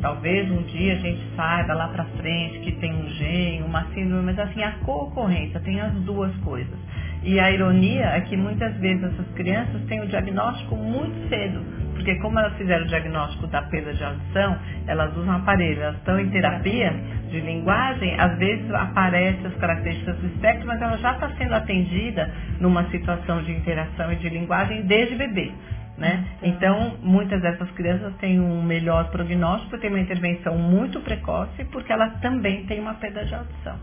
Talvez 0.00 0.50
um 0.50 0.62
dia 0.62 0.94
a 0.94 0.96
gente 0.96 1.22
saiba 1.36 1.74
lá 1.74 1.88
para 1.88 2.04
frente 2.04 2.60
que 2.60 2.72
tem 2.72 2.90
um 2.90 3.06
gene, 3.10 3.62
uma 3.62 3.84
síndrome, 3.92 4.22
mas 4.22 4.38
assim, 4.38 4.62
a 4.62 4.72
co-ocorrência 4.78 5.60
tem 5.60 5.78
as 5.78 5.92
duas 6.04 6.34
coisas. 6.36 6.78
E 7.22 7.38
a 7.38 7.50
ironia 7.50 8.06
é 8.06 8.20
que 8.22 8.36
muitas 8.36 8.74
vezes 8.78 9.04
essas 9.04 9.26
crianças 9.34 9.82
têm 9.88 10.00
o 10.00 10.06
diagnóstico 10.06 10.74
muito 10.74 11.28
cedo, 11.28 11.60
porque 11.92 12.14
como 12.16 12.38
elas 12.38 12.54
fizeram 12.56 12.86
o 12.86 12.88
diagnóstico 12.88 13.46
da 13.48 13.60
perda 13.62 13.92
de 13.92 14.02
audição, 14.02 14.58
elas 14.86 15.14
usam 15.14 15.34
aparelho, 15.34 15.82
elas 15.82 15.96
estão 15.96 16.18
em 16.18 16.30
terapia 16.30 16.94
de 17.30 17.40
linguagem, 17.40 18.18
às 18.18 18.38
vezes 18.38 18.72
aparecem 18.72 19.46
as 19.46 19.54
características 19.56 20.16
do 20.16 20.26
espectro, 20.28 20.66
mas 20.66 20.80
ela 20.80 20.96
já 20.96 21.12
está 21.12 21.28
sendo 21.36 21.54
atendida 21.54 22.30
numa 22.58 22.84
situação 22.90 23.42
de 23.42 23.52
interação 23.52 24.10
e 24.12 24.16
de 24.16 24.30
linguagem 24.30 24.86
desde 24.86 25.14
bebê. 25.14 25.52
Né? 25.98 26.24
Então, 26.42 26.96
muitas 27.02 27.42
dessas 27.42 27.70
crianças 27.72 28.14
têm 28.16 28.40
um 28.40 28.62
melhor 28.62 29.10
prognóstico, 29.10 29.76
têm 29.76 29.90
uma 29.90 30.00
intervenção 30.00 30.56
muito 30.56 30.98
precoce, 31.00 31.62
porque 31.66 31.92
ela 31.92 32.08
também 32.22 32.64
tem 32.64 32.80
uma 32.80 32.94
perda 32.94 33.22
de 33.26 33.34
audição, 33.34 33.76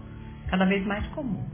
cada 0.49 0.65
vez 0.65 0.83
mais 0.87 1.05
comum. 1.07 1.45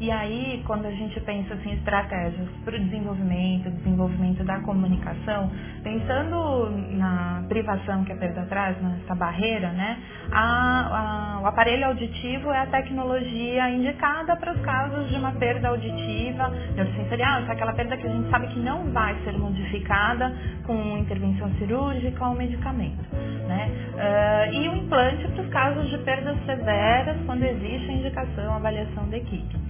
E 0.00 0.10
aí, 0.10 0.62
quando 0.66 0.86
a 0.86 0.90
gente 0.90 1.20
pensa 1.20 1.52
assim, 1.52 1.74
estratégias 1.74 2.48
para 2.64 2.74
o 2.74 2.78
desenvolvimento, 2.78 3.70
desenvolvimento 3.70 4.42
da 4.44 4.58
comunicação, 4.60 5.50
pensando 5.82 6.70
na 6.96 7.44
privação 7.46 8.02
que 8.04 8.12
a 8.12 8.16
perda 8.16 8.46
traz, 8.46 8.80
nessa 8.80 9.14
barreira, 9.14 9.68
né? 9.72 9.98
A, 10.32 11.36
a, 11.36 11.40
o 11.42 11.46
aparelho 11.46 11.84
auditivo 11.84 12.50
é 12.50 12.60
a 12.60 12.66
tecnologia 12.68 13.68
indicada 13.68 14.36
para 14.36 14.54
os 14.54 14.60
casos 14.62 15.10
de 15.10 15.16
uma 15.16 15.32
perda 15.32 15.68
auditiva 15.68 16.48
neurosensorial, 16.74 17.42
é 17.42 17.52
aquela 17.52 17.74
perda 17.74 17.94
que 17.98 18.06
a 18.06 18.10
gente 18.10 18.30
sabe 18.30 18.46
que 18.46 18.58
não 18.58 18.90
vai 18.92 19.14
ser 19.22 19.36
modificada 19.36 20.34
com 20.66 20.96
intervenção 20.96 21.50
cirúrgica 21.58 22.26
ou 22.26 22.34
medicamento. 22.34 23.04
Né? 23.46 23.70
Uh, 23.92 24.54
e 24.54 24.68
o 24.70 24.76
implante 24.76 25.28
para 25.28 25.42
os 25.42 25.50
casos 25.50 25.90
de 25.90 25.98
perdas 25.98 26.38
severas, 26.46 27.18
quando 27.26 27.42
existe 27.42 27.90
a 27.90 27.92
indicação, 27.92 28.54
a 28.54 28.56
avaliação 28.56 29.06
da 29.10 29.18
equipe. 29.18 29.69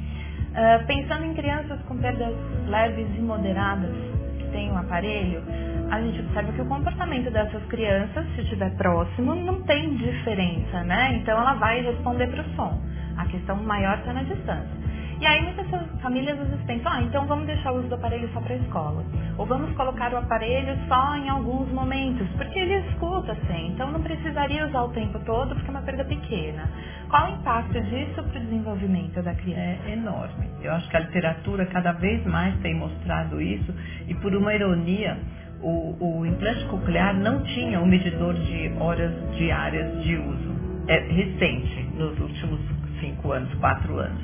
Uh, 0.51 0.85
pensando 0.87 1.25
em 1.25 1.35
crianças 1.35 1.81
com 1.83 1.97
perdas 1.99 2.35
leves 2.67 3.07
e 3.17 3.21
moderadas 3.21 3.95
que 4.39 4.45
têm 4.51 4.71
o 4.71 4.75
um 4.75 4.79
aparelho, 4.79 5.43
a 5.91 6.01
gente 6.01 6.21
observa 6.21 6.53
que 6.53 6.63
o 6.63 6.67
comportamento 6.67 7.31
dessas 7.31 7.63
crianças, 7.67 8.27
se 8.35 8.43
estiver 8.43 8.71
próximo, 8.77 9.35
não 9.35 9.63
tem 9.63 9.97
diferença, 9.97 10.83
né? 10.85 11.17
Então 11.17 11.39
ela 11.39 11.55
vai 11.55 11.83
responder 11.83 12.29
para 12.29 12.43
o 12.43 12.55
som. 12.57 12.81
A 13.17 13.27
questão 13.27 13.57
maior 13.57 13.99
está 13.99 14.13
na 14.13 14.23
distância. 14.23 14.81
E 15.21 15.27
aí 15.27 15.43
muitas 15.43 15.67
famílias 16.01 16.41
às 16.41 16.49
vezes 16.49 16.65
pensam, 16.65 16.91
ah, 16.91 17.03
então 17.03 17.27
vamos 17.27 17.47
deixar 17.47 17.73
o 17.73 17.79
uso 17.79 17.89
do 17.89 17.95
aparelho 17.95 18.31
só 18.33 18.41
para 18.41 18.55
a 18.55 18.57
escola. 18.57 19.05
Ou 19.37 19.45
vamos 19.45 19.71
colocar 19.77 20.15
o 20.15 20.17
aparelho 20.17 20.79
só 20.89 21.15
em 21.17 21.29
alguns 21.29 21.71
momentos, 21.73 22.27
porque 22.39 22.59
ele 22.59 22.89
escuta 22.89 23.33
assim, 23.33 23.69
então 23.69 23.91
não 23.91 24.01
precisaria 24.01 24.67
usar 24.67 24.83
o 24.83 24.89
tempo 24.89 25.19
todo 25.27 25.55
porque 25.55 25.69
é 25.69 25.71
uma 25.71 25.83
perda 25.83 26.05
pequena. 26.07 26.71
Qual 27.11 27.27
o 27.27 27.35
impacto 27.41 27.81
disso 27.83 28.23
para 28.23 28.39
o 28.39 28.45
desenvolvimento 28.45 29.21
da 29.21 29.35
criança? 29.35 29.81
É 29.89 29.95
enorme. 29.95 30.49
Eu 30.63 30.73
acho 30.73 30.89
que 30.89 30.97
a 30.97 31.01
literatura 31.01 31.67
cada 31.67 31.91
vez 31.91 32.25
mais 32.25 32.57
tem 32.61 32.75
mostrado 32.77 33.43
isso 33.43 33.75
e 34.07 34.15
por 34.15 34.33
uma 34.33 34.55
ironia, 34.55 35.19
o, 35.61 35.97
o 36.01 36.25
implante 36.25 36.65
coclear 36.67 37.13
não 37.15 37.43
tinha 37.43 37.81
um 37.81 37.87
medidor 37.87 38.35
de 38.35 38.73
horas 38.79 39.13
diárias 39.37 40.05
de 40.05 40.17
uso. 40.17 40.85
É 40.87 40.99
recente, 41.01 41.83
nos 41.97 42.19
últimos 42.21 42.61
cinco 43.01 43.33
anos, 43.33 43.53
quatro 43.55 43.99
anos 43.99 44.23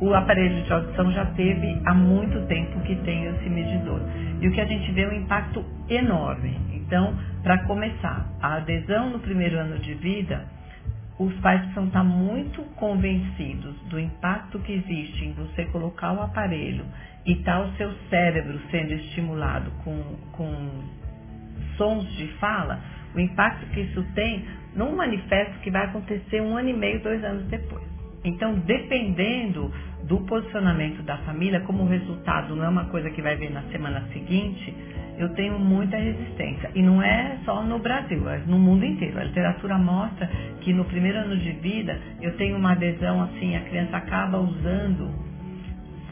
o 0.00 0.14
aparelho 0.14 0.62
de 0.62 0.72
audição 0.72 1.10
já 1.10 1.26
teve 1.26 1.80
há 1.84 1.92
muito 1.92 2.46
tempo 2.46 2.80
que 2.82 2.94
tem 2.96 3.24
esse 3.24 3.50
medidor. 3.50 4.00
E 4.40 4.46
o 4.46 4.52
que 4.52 4.60
a 4.60 4.64
gente 4.64 4.92
vê 4.92 5.02
é 5.02 5.08
um 5.08 5.12
impacto 5.12 5.64
enorme. 5.88 6.56
Então, 6.72 7.16
para 7.42 7.64
começar, 7.64 8.26
a 8.40 8.58
adesão 8.58 9.10
no 9.10 9.18
primeiro 9.18 9.58
ano 9.58 9.78
de 9.78 9.94
vida, 9.94 10.46
os 11.18 11.34
pais 11.40 11.60
precisam 11.62 11.86
estar 11.86 12.04
muito 12.04 12.62
convencidos 12.76 13.74
do 13.90 13.98
impacto 13.98 14.58
que 14.60 14.72
existe 14.72 15.24
em 15.24 15.32
você 15.32 15.64
colocar 15.66 16.12
o 16.12 16.22
aparelho 16.22 16.84
e 17.26 17.32
estar 17.32 17.58
tá 17.58 17.66
o 17.66 17.72
seu 17.72 17.92
cérebro 18.08 18.60
sendo 18.70 18.92
estimulado 18.92 19.70
com, 19.82 20.00
com 20.32 20.84
sons 21.76 22.08
de 22.16 22.28
fala, 22.38 22.80
o 23.14 23.20
impacto 23.20 23.66
que 23.70 23.80
isso 23.80 24.02
tem 24.14 24.44
num 24.76 24.94
manifesto 24.94 25.58
que 25.60 25.70
vai 25.70 25.86
acontecer 25.86 26.40
um 26.40 26.56
ano 26.56 26.68
e 26.68 26.74
meio, 26.74 27.02
dois 27.02 27.22
anos 27.24 27.44
depois. 27.46 27.84
Então, 28.24 28.54
dependendo 28.60 29.72
do 30.04 30.18
posicionamento 30.20 31.02
da 31.02 31.18
família, 31.18 31.60
como 31.60 31.84
o 31.84 31.88
resultado 31.88 32.54
não 32.54 32.64
é 32.64 32.68
uma 32.68 32.84
coisa 32.86 33.10
que 33.10 33.22
vai 33.22 33.36
vir 33.36 33.50
na 33.50 33.62
semana 33.64 34.06
seguinte, 34.12 34.74
eu 35.18 35.28
tenho 35.30 35.58
muita 35.58 35.96
resistência. 35.96 36.70
E 36.74 36.82
não 36.82 37.02
é 37.02 37.38
só 37.44 37.62
no 37.62 37.78
Brasil, 37.78 38.28
é 38.28 38.38
no 38.46 38.58
mundo 38.58 38.84
inteiro. 38.84 39.18
A 39.18 39.24
literatura 39.24 39.76
mostra 39.76 40.28
que 40.60 40.72
no 40.72 40.84
primeiro 40.84 41.18
ano 41.18 41.36
de 41.36 41.52
vida 41.52 41.98
eu 42.20 42.36
tenho 42.36 42.56
uma 42.56 42.72
adesão 42.72 43.22
assim, 43.22 43.56
a 43.56 43.60
criança 43.60 43.96
acaba 43.96 44.38
usando 44.38 45.10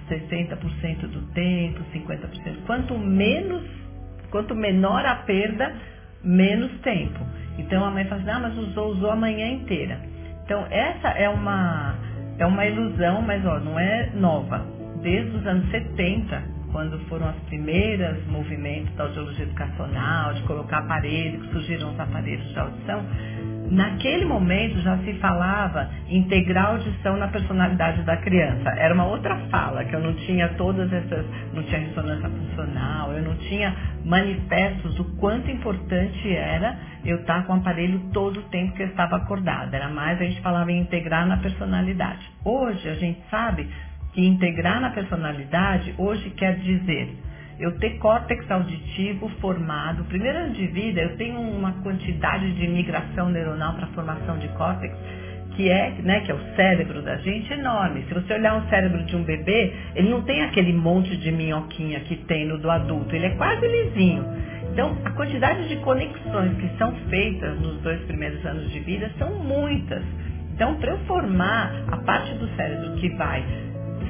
60% 0.08 1.06
do 1.08 1.22
tempo, 1.32 1.80
50%. 1.94 2.64
Quanto 2.66 2.98
menos, 2.98 3.62
quanto 4.30 4.54
menor 4.54 5.04
a 5.06 5.16
perda, 5.16 5.72
menos 6.22 6.72
tempo. 6.80 7.20
Então 7.58 7.84
a 7.84 7.90
mãe 7.90 8.04
fala 8.04 8.20
assim, 8.20 8.30
ah, 8.30 8.40
mas 8.40 8.58
usou, 8.58 8.92
usou 8.92 9.10
a 9.10 9.16
manhã 9.16 9.48
inteira. 9.48 10.00
Então, 10.46 10.64
essa 10.70 11.08
é 11.08 11.28
uma, 11.28 11.96
é 12.38 12.46
uma 12.46 12.64
ilusão, 12.64 13.20
mas 13.20 13.44
ó, 13.44 13.58
não 13.58 13.78
é 13.78 14.10
nova. 14.14 14.64
Desde 15.02 15.36
os 15.36 15.44
anos 15.44 15.68
70, 15.70 16.40
quando 16.76 16.98
foram 17.08 17.30
as 17.30 17.36
primeiras 17.46 18.22
movimentos 18.26 18.94
da 18.96 19.04
audiologia 19.04 19.44
educacional, 19.46 20.34
de 20.34 20.42
colocar 20.42 20.80
aparelhos, 20.80 21.46
que 21.46 21.52
surgiram 21.52 21.90
os 21.90 21.98
aparelhos 21.98 22.46
de 22.52 22.58
audição, 22.58 23.02
Naquele 23.70 24.24
momento 24.24 24.78
já 24.80 24.96
se 24.98 25.12
falava 25.14 25.90
integrar 26.08 26.66
audição 26.66 27.16
na 27.16 27.26
personalidade 27.26 28.02
da 28.02 28.16
criança. 28.16 28.70
Era 28.70 28.94
uma 28.94 29.06
outra 29.06 29.36
fala, 29.50 29.84
que 29.84 29.94
eu 29.94 30.00
não 30.00 30.14
tinha 30.14 30.50
todas 30.50 30.92
essas, 30.92 31.26
não 31.52 31.64
tinha 31.64 31.80
ressonância 31.80 32.28
funcional, 32.28 33.12
eu 33.12 33.22
não 33.22 33.34
tinha 33.36 33.74
manifestos 34.04 34.94
do 34.94 35.04
quanto 35.16 35.50
importante 35.50 36.32
era 36.32 36.78
eu 37.04 37.18
estar 37.18 37.44
com 37.44 37.54
o 37.54 37.56
aparelho 37.56 37.98
todo 38.12 38.38
o 38.38 38.42
tempo 38.44 38.72
que 38.74 38.82
eu 38.84 38.88
estava 38.88 39.16
acordada. 39.16 39.76
Era 39.76 39.88
mais 39.88 40.20
a 40.20 40.24
gente 40.24 40.40
falava 40.42 40.70
em 40.70 40.80
integrar 40.80 41.26
na 41.26 41.38
personalidade. 41.38 42.24
Hoje 42.44 42.88
a 42.88 42.94
gente 42.94 43.20
sabe 43.28 43.68
integrar 44.24 44.80
na 44.80 44.90
personalidade 44.90 45.94
hoje 45.98 46.30
quer 46.30 46.56
dizer 46.56 47.14
eu 47.58 47.78
ter 47.78 47.98
córtex 47.98 48.50
auditivo 48.50 49.28
formado. 49.40 50.04
Primeiro 50.04 50.38
ano 50.38 50.52
de 50.52 50.66
vida, 50.66 51.00
eu 51.00 51.16
tenho 51.16 51.40
uma 51.40 51.72
quantidade 51.82 52.52
de 52.52 52.68
migração 52.68 53.30
neuronal 53.30 53.74
para 53.74 53.86
formação 53.88 54.38
de 54.38 54.48
córtex 54.48 54.94
que 55.56 55.70
é, 55.70 55.90
né, 56.02 56.20
que 56.20 56.30
é 56.30 56.34
o 56.34 56.54
cérebro 56.54 57.00
da 57.00 57.16
gente, 57.16 57.50
enorme. 57.50 58.04
Se 58.06 58.12
você 58.12 58.34
olhar 58.34 58.58
um 58.58 58.68
cérebro 58.68 59.02
de 59.04 59.16
um 59.16 59.22
bebê, 59.22 59.72
ele 59.94 60.10
não 60.10 60.20
tem 60.20 60.42
aquele 60.42 60.74
monte 60.74 61.16
de 61.16 61.32
minhoquinha 61.32 62.00
que 62.00 62.14
tem 62.14 62.46
no 62.46 62.58
do 62.58 62.70
adulto, 62.70 63.16
ele 63.16 63.24
é 63.24 63.30
quase 63.30 63.66
lisinho. 63.66 64.22
Então, 64.70 64.94
a 65.02 65.10
quantidade 65.12 65.66
de 65.68 65.76
conexões 65.76 66.54
que 66.58 66.68
são 66.76 66.92
feitas 67.08 67.58
nos 67.58 67.80
dois 67.80 67.98
primeiros 68.02 68.44
anos 68.44 68.70
de 68.70 68.80
vida 68.80 69.10
são 69.18 69.34
muitas. 69.36 70.02
Então, 70.52 70.74
para 70.74 70.90
eu 70.90 70.98
formar 71.06 71.72
a 71.90 71.96
parte 71.98 72.34
do 72.34 72.46
cérebro 72.54 72.94
que 72.96 73.08
vai 73.16 73.42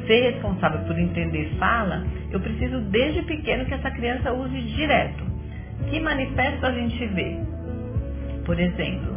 ser 0.07 0.33
responsável 0.33 0.81
por 0.81 0.99
entender 0.99 1.55
fala, 1.59 2.05
eu 2.31 2.41
preciso 2.41 2.81
desde 2.91 3.23
pequeno 3.23 3.65
que 3.65 3.75
essa 3.75 3.91
criança 3.91 4.33
use 4.33 4.61
direto. 4.61 5.25
Que 5.91 6.01
manifesto 6.01 6.67
a 6.67 6.73
gente 6.73 7.07
vê? 7.09 7.39
Por 8.45 8.59
exemplo, 8.59 9.15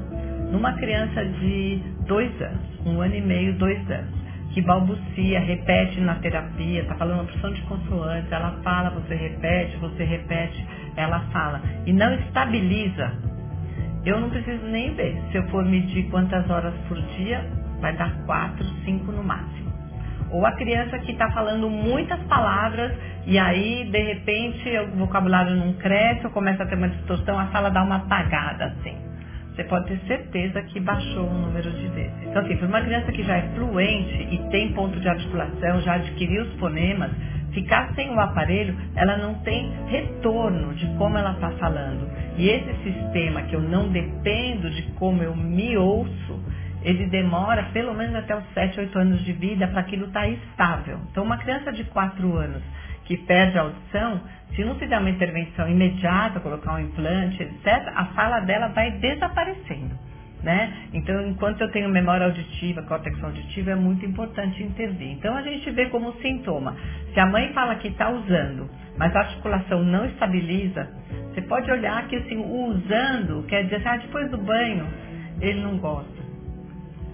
numa 0.51 0.73
criança 0.73 1.23
de 1.23 1.81
dois 2.07 2.29
anos, 2.41 2.85
um 2.85 3.01
ano 3.01 3.15
e 3.15 3.21
meio, 3.21 3.53
dois 3.53 3.79
anos, 3.89 4.19
que 4.51 4.61
balbucia, 4.61 5.39
repete 5.39 6.01
na 6.01 6.15
terapia, 6.15 6.81
está 6.81 6.95
falando 6.95 7.19
uma 7.19 7.25
porção 7.25 7.53
de 7.53 7.61
consoantes, 7.63 8.31
ela 8.31 8.59
fala, 8.63 8.89
você 8.89 9.15
repete, 9.15 9.77
você 9.77 10.03
repete, 10.03 10.65
ela 10.95 11.19
fala, 11.31 11.61
e 11.85 11.93
não 11.93 12.13
estabiliza, 12.15 13.13
eu 14.05 14.19
não 14.19 14.29
preciso 14.29 14.65
nem 14.65 14.93
ver. 14.95 15.21
Se 15.31 15.37
eu 15.37 15.47
for 15.49 15.63
medir 15.65 16.09
quantas 16.09 16.49
horas 16.49 16.73
por 16.87 16.99
dia, 17.17 17.45
vai 17.79 17.95
dar 17.95 18.11
quatro, 18.25 18.65
cinco 18.85 19.11
no 19.11 19.23
máximo. 19.23 19.68
Ou 20.31 20.45
a 20.45 20.51
criança 20.53 20.99
que 20.99 21.11
está 21.11 21.31
falando 21.31 21.69
muitas 21.69 22.19
palavras 22.23 22.91
e 23.25 23.37
aí, 23.37 23.87
de 23.91 24.01
repente, 24.01 24.69
o 24.79 24.97
vocabulário 24.97 25.55
não 25.55 25.73
cresce 25.73 26.25
ou 26.25 26.31
começa 26.31 26.63
a 26.63 26.65
ter 26.65 26.75
uma 26.75 26.89
distorção, 26.89 27.37
a 27.37 27.47
sala 27.47 27.69
dá 27.69 27.83
uma 27.83 27.97
apagada, 27.97 28.65
assim. 28.65 28.95
Você 29.53 29.63
pode 29.65 29.87
ter 29.87 29.99
certeza 30.07 30.61
que 30.63 30.79
baixou 30.79 31.27
o 31.27 31.33
número 31.33 31.69
de 31.69 31.87
vezes. 31.89 32.13
Então, 32.23 32.41
assim, 32.41 32.55
para 32.55 32.67
uma 32.67 32.81
criança 32.81 33.11
que 33.11 33.23
já 33.23 33.37
é 33.37 33.41
fluente 33.53 34.27
e 34.31 34.37
tem 34.49 34.73
ponto 34.73 34.99
de 34.99 35.07
articulação, 35.07 35.81
já 35.81 35.95
adquiriu 35.95 36.43
os 36.43 36.53
fonemas, 36.53 37.11
ficar 37.51 37.93
sem 37.93 38.09
o 38.09 38.19
aparelho, 38.19 38.75
ela 38.95 39.17
não 39.17 39.35
tem 39.43 39.71
retorno 39.87 40.73
de 40.75 40.87
como 40.97 41.17
ela 41.17 41.33
está 41.33 41.51
falando. 41.51 42.09
E 42.37 42.47
esse 42.47 42.73
sistema 42.83 43.41
que 43.43 43.55
eu 43.55 43.61
não 43.61 43.89
dependo 43.89 44.69
de 44.69 44.83
como 44.93 45.21
eu 45.21 45.35
me 45.35 45.75
ouço, 45.77 46.39
ele 46.81 47.07
demora 47.07 47.63
pelo 47.73 47.93
menos 47.93 48.15
até 48.15 48.35
os 48.35 48.43
7, 48.53 48.79
8 48.79 48.99
anos 48.99 49.23
de 49.23 49.33
vida 49.33 49.67
para 49.67 49.81
aquilo 49.81 50.05
estar 50.05 50.21
tá 50.21 50.27
estável. 50.27 50.99
Então, 51.11 51.23
uma 51.23 51.37
criança 51.37 51.71
de 51.71 51.83
4 51.85 52.35
anos 52.35 52.63
que 53.05 53.17
perde 53.17 53.57
a 53.57 53.61
audição, 53.63 54.21
se 54.55 54.63
não 54.63 54.75
fizer 54.75 54.97
uma 54.99 55.09
intervenção 55.09 55.67
imediata, 55.67 56.39
colocar 56.39 56.75
um 56.75 56.79
implante, 56.79 57.41
etc., 57.41 57.91
a 57.95 58.05
fala 58.13 58.39
dela 58.41 58.67
vai 58.67 58.91
desaparecendo. 58.91 59.97
Né? 60.43 60.87
Então, 60.93 61.27
enquanto 61.27 61.59
eu 61.59 61.71
tenho 61.71 61.89
memória 61.89 62.25
auditiva, 62.25 62.83
córtex 62.83 63.21
auditivo, 63.21 63.71
é 63.71 63.75
muito 63.75 64.05
importante 64.05 64.63
intervir. 64.63 65.11
Então, 65.11 65.35
a 65.35 65.41
gente 65.41 65.69
vê 65.71 65.87
como 65.87 66.13
sintoma. 66.21 66.77
Se 67.13 67.19
a 67.19 67.25
mãe 67.25 67.51
fala 67.51 67.75
que 67.75 67.89
está 67.89 68.09
usando, 68.09 68.69
mas 68.97 69.13
a 69.13 69.19
articulação 69.19 69.83
não 69.83 70.05
estabiliza, 70.05 70.87
você 71.33 71.41
pode 71.41 71.69
olhar 71.69 72.07
que 72.07 72.15
assim, 72.15 72.37
o 72.37 72.67
usando 72.67 73.45
quer 73.47 73.63
dizer, 73.63 73.85
ah, 73.85 73.97
depois 73.97 74.29
do 74.31 74.37
banho, 74.37 74.87
ele 75.41 75.61
não 75.61 75.77
gosta. 75.77 76.18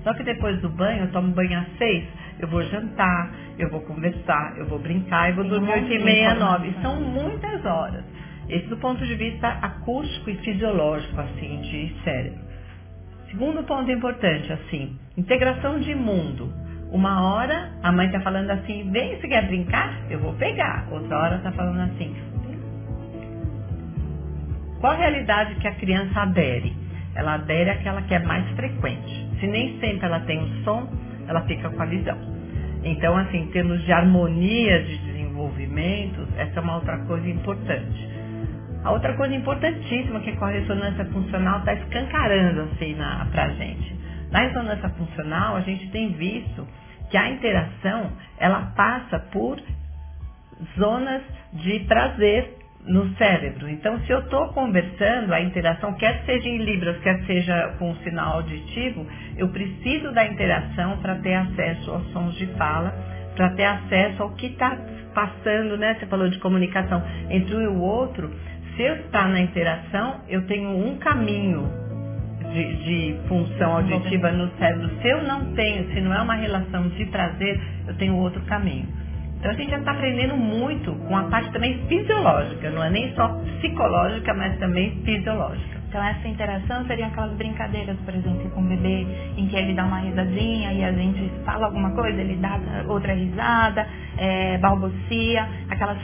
Só 0.05 0.13
que 0.13 0.23
depois 0.23 0.61
do 0.61 0.69
banho, 0.69 1.05
eu 1.05 1.11
tomo 1.11 1.33
banho 1.33 1.57
às 1.57 1.77
seis, 1.79 2.05
eu 2.39 2.47
vou 2.47 2.61
jantar, 2.65 3.31
eu 3.57 3.71
vou 3.71 3.81
conversar, 3.81 4.55
eu 4.55 4.67
vou 4.67 4.77
brincar 4.77 5.31
e 5.31 5.33
vou 5.33 5.43
dormir 5.43 5.71
oito 5.71 5.91
e 5.91 5.97
meia, 5.97 6.35
nove. 6.35 6.71
São 6.79 7.01
muitas 7.01 7.65
horas. 7.65 8.03
Esse 8.47 8.67
do 8.67 8.77
ponto 8.77 9.03
de 9.03 9.15
vista 9.15 9.47
acústico 9.47 10.29
e 10.29 10.35
fisiológico, 10.35 11.19
assim, 11.19 11.59
de 11.61 11.95
cérebro. 12.03 12.39
Segundo 13.31 13.63
ponto 13.63 13.89
importante, 13.89 14.53
assim, 14.53 14.95
integração 15.17 15.79
de 15.79 15.95
mundo. 15.95 16.53
Uma 16.91 17.23
hora 17.27 17.71
a 17.81 17.91
mãe 17.91 18.05
está 18.05 18.19
falando 18.21 18.51
assim, 18.51 18.91
vem, 18.91 19.19
você 19.19 19.27
quer 19.27 19.47
brincar? 19.47 19.91
Eu 20.07 20.19
vou 20.19 20.33
pegar. 20.33 20.87
Outra 20.91 21.17
hora 21.17 21.35
está 21.37 21.51
falando 21.51 21.79
assim. 21.91 22.15
Qual 24.79 24.93
a 24.93 24.97
realidade 24.97 25.55
que 25.55 25.67
a 25.67 25.73
criança 25.73 26.21
adere? 26.21 26.77
Ela 27.15 27.33
adere 27.33 27.71
àquela 27.71 28.03
que 28.03 28.13
é 28.13 28.19
mais 28.19 28.47
frequente. 28.51 29.24
Se 29.39 29.47
nem 29.47 29.79
sempre 29.79 30.05
ela 30.05 30.19
tem 30.21 30.41
o 30.41 30.63
som, 30.63 30.87
ela 31.27 31.41
fica 31.41 31.69
com 31.69 31.81
a 31.81 31.85
visão. 31.85 32.17
Então, 32.83 33.17
assim, 33.17 33.39
em 33.39 33.47
termos 33.47 33.83
de 33.83 33.91
harmonia 33.91 34.83
de 34.83 34.97
desenvolvimento, 34.99 36.27
essa 36.37 36.59
é 36.59 36.63
uma 36.63 36.75
outra 36.75 36.97
coisa 37.05 37.27
importante. 37.27 38.09
A 38.83 38.91
outra 38.91 39.15
coisa 39.15 39.33
importantíssima 39.33 40.19
que 40.19 40.33
com 40.33 40.45
a 40.45 40.49
ressonância 40.49 41.05
funcional 41.05 41.59
está 41.59 41.73
escancarando 41.73 42.61
assim 42.61 42.93
na, 42.93 43.25
pra 43.31 43.49
gente. 43.49 43.95
Na 44.31 44.41
ressonância 44.41 44.89
funcional, 44.89 45.55
a 45.55 45.61
gente 45.61 45.89
tem 45.89 46.13
visto 46.13 46.67
que 47.09 47.17
a 47.17 47.29
interação 47.29 48.11
ela 48.37 48.73
passa 48.75 49.19
por 49.31 49.59
zonas 50.77 51.23
de 51.53 51.79
prazer 51.81 52.64
no 52.87 53.13
cérebro. 53.15 53.67
Então, 53.69 53.99
se 54.01 54.11
eu 54.11 54.19
estou 54.19 54.49
conversando, 54.49 55.33
a 55.33 55.41
interação, 55.41 55.93
quer 55.93 56.23
seja 56.25 56.47
em 56.47 56.57
Libras, 56.57 56.97
quer 56.99 57.23
seja 57.25 57.75
com 57.79 57.95
sinal 57.97 58.35
auditivo, 58.35 59.05
eu 59.37 59.49
preciso 59.49 60.11
da 60.13 60.25
interação 60.25 60.97
para 60.97 61.15
ter 61.15 61.33
acesso 61.33 61.91
aos 61.91 62.11
sons 62.11 62.35
de 62.35 62.45
fala, 62.57 62.93
para 63.35 63.49
ter 63.51 63.65
acesso 63.65 64.23
ao 64.23 64.31
que 64.31 64.47
está 64.47 64.77
passando, 65.13 65.77
né? 65.77 65.95
Você 65.95 66.05
falou 66.05 66.29
de 66.29 66.37
comunicação 66.39 67.01
entre 67.29 67.55
um 67.55 67.61
e 67.61 67.67
o 67.67 67.79
outro. 67.79 68.31
Se 68.75 68.83
eu 68.83 68.95
estar 68.95 69.29
na 69.29 69.39
interação, 69.39 70.21
eu 70.27 70.45
tenho 70.45 70.69
um 70.69 70.97
caminho 70.97 71.67
de, 72.51 72.75
de, 72.83 73.27
função 73.27 73.77
auditiva 73.77 74.31
no 74.31 74.49
cérebro. 74.57 74.89
Se 75.01 75.07
eu 75.07 75.23
não 75.23 75.53
tenho, 75.53 75.91
se 75.93 76.01
não 76.01 76.13
é 76.13 76.21
uma 76.21 76.35
relação 76.35 76.87
de 76.89 77.05
prazer, 77.05 77.59
eu 77.87 77.95
tenho 77.95 78.15
outro 78.15 78.41
caminho. 78.43 78.87
Então 79.45 79.53
a 79.53 79.57
gente 79.59 79.69
já 79.69 79.77
está 79.77 79.91
aprendendo 79.91 80.35
muito 80.35 80.91
com 81.07 81.15
a 81.15 81.25
parte 81.25 81.51
também 81.51 81.77
fisiológica, 81.87 82.67
não 82.71 82.83
é 82.83 82.89
nem 82.89 83.13
só 83.13 83.27
psicológica, 83.27 84.33
mas 84.33 84.57
também 84.57 84.99
fisiológica. 85.05 85.77
Então 85.87 86.03
essa 86.03 86.27
interação 86.27 86.83
seriam 86.87 87.09
aquelas 87.09 87.31
brincadeiras, 87.33 87.95
por 88.03 88.15
exemplo, 88.15 88.49
com 88.49 88.61
o 88.61 88.63
bebê, 88.63 89.05
em 89.37 89.47
que 89.47 89.55
ele 89.55 89.75
dá 89.75 89.85
uma 89.85 89.99
risadinha 89.99 90.73
e 90.73 90.83
a 90.83 90.91
gente 90.91 91.31
fala 91.45 91.67
alguma 91.67 91.91
coisa, 91.91 92.19
ele 92.19 92.37
dá 92.37 92.59
outra 92.87 93.13
risada, 93.13 93.87
é, 94.17 94.57
balbucia, 94.57 95.47
aquelas 95.69 95.99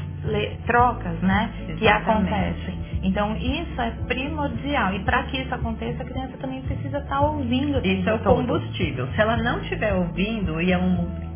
trocas, 0.67 1.19
né, 1.21 1.49
Exatamente. 1.67 1.79
que 1.79 1.87
acontecem. 1.87 2.79
Então 3.01 3.35
isso 3.37 3.81
é 3.81 3.89
primordial 4.07 4.93
e 4.93 4.99
para 4.99 5.23
que 5.23 5.41
isso 5.41 5.55
aconteça, 5.55 6.03
a 6.03 6.05
criança 6.05 6.37
também 6.37 6.61
precisa 6.61 6.99
estar 6.99 7.17
tá 7.17 7.21
ouvindo. 7.21 7.83
Isso 7.83 8.07
é 8.07 8.13
o 8.13 8.19
combustível. 8.19 9.07
Se 9.15 9.19
ela 9.19 9.35
não 9.37 9.59
estiver 9.61 9.95
ouvindo 9.95 10.61
e 10.61 10.71
é 10.71 10.77
um 10.77 11.30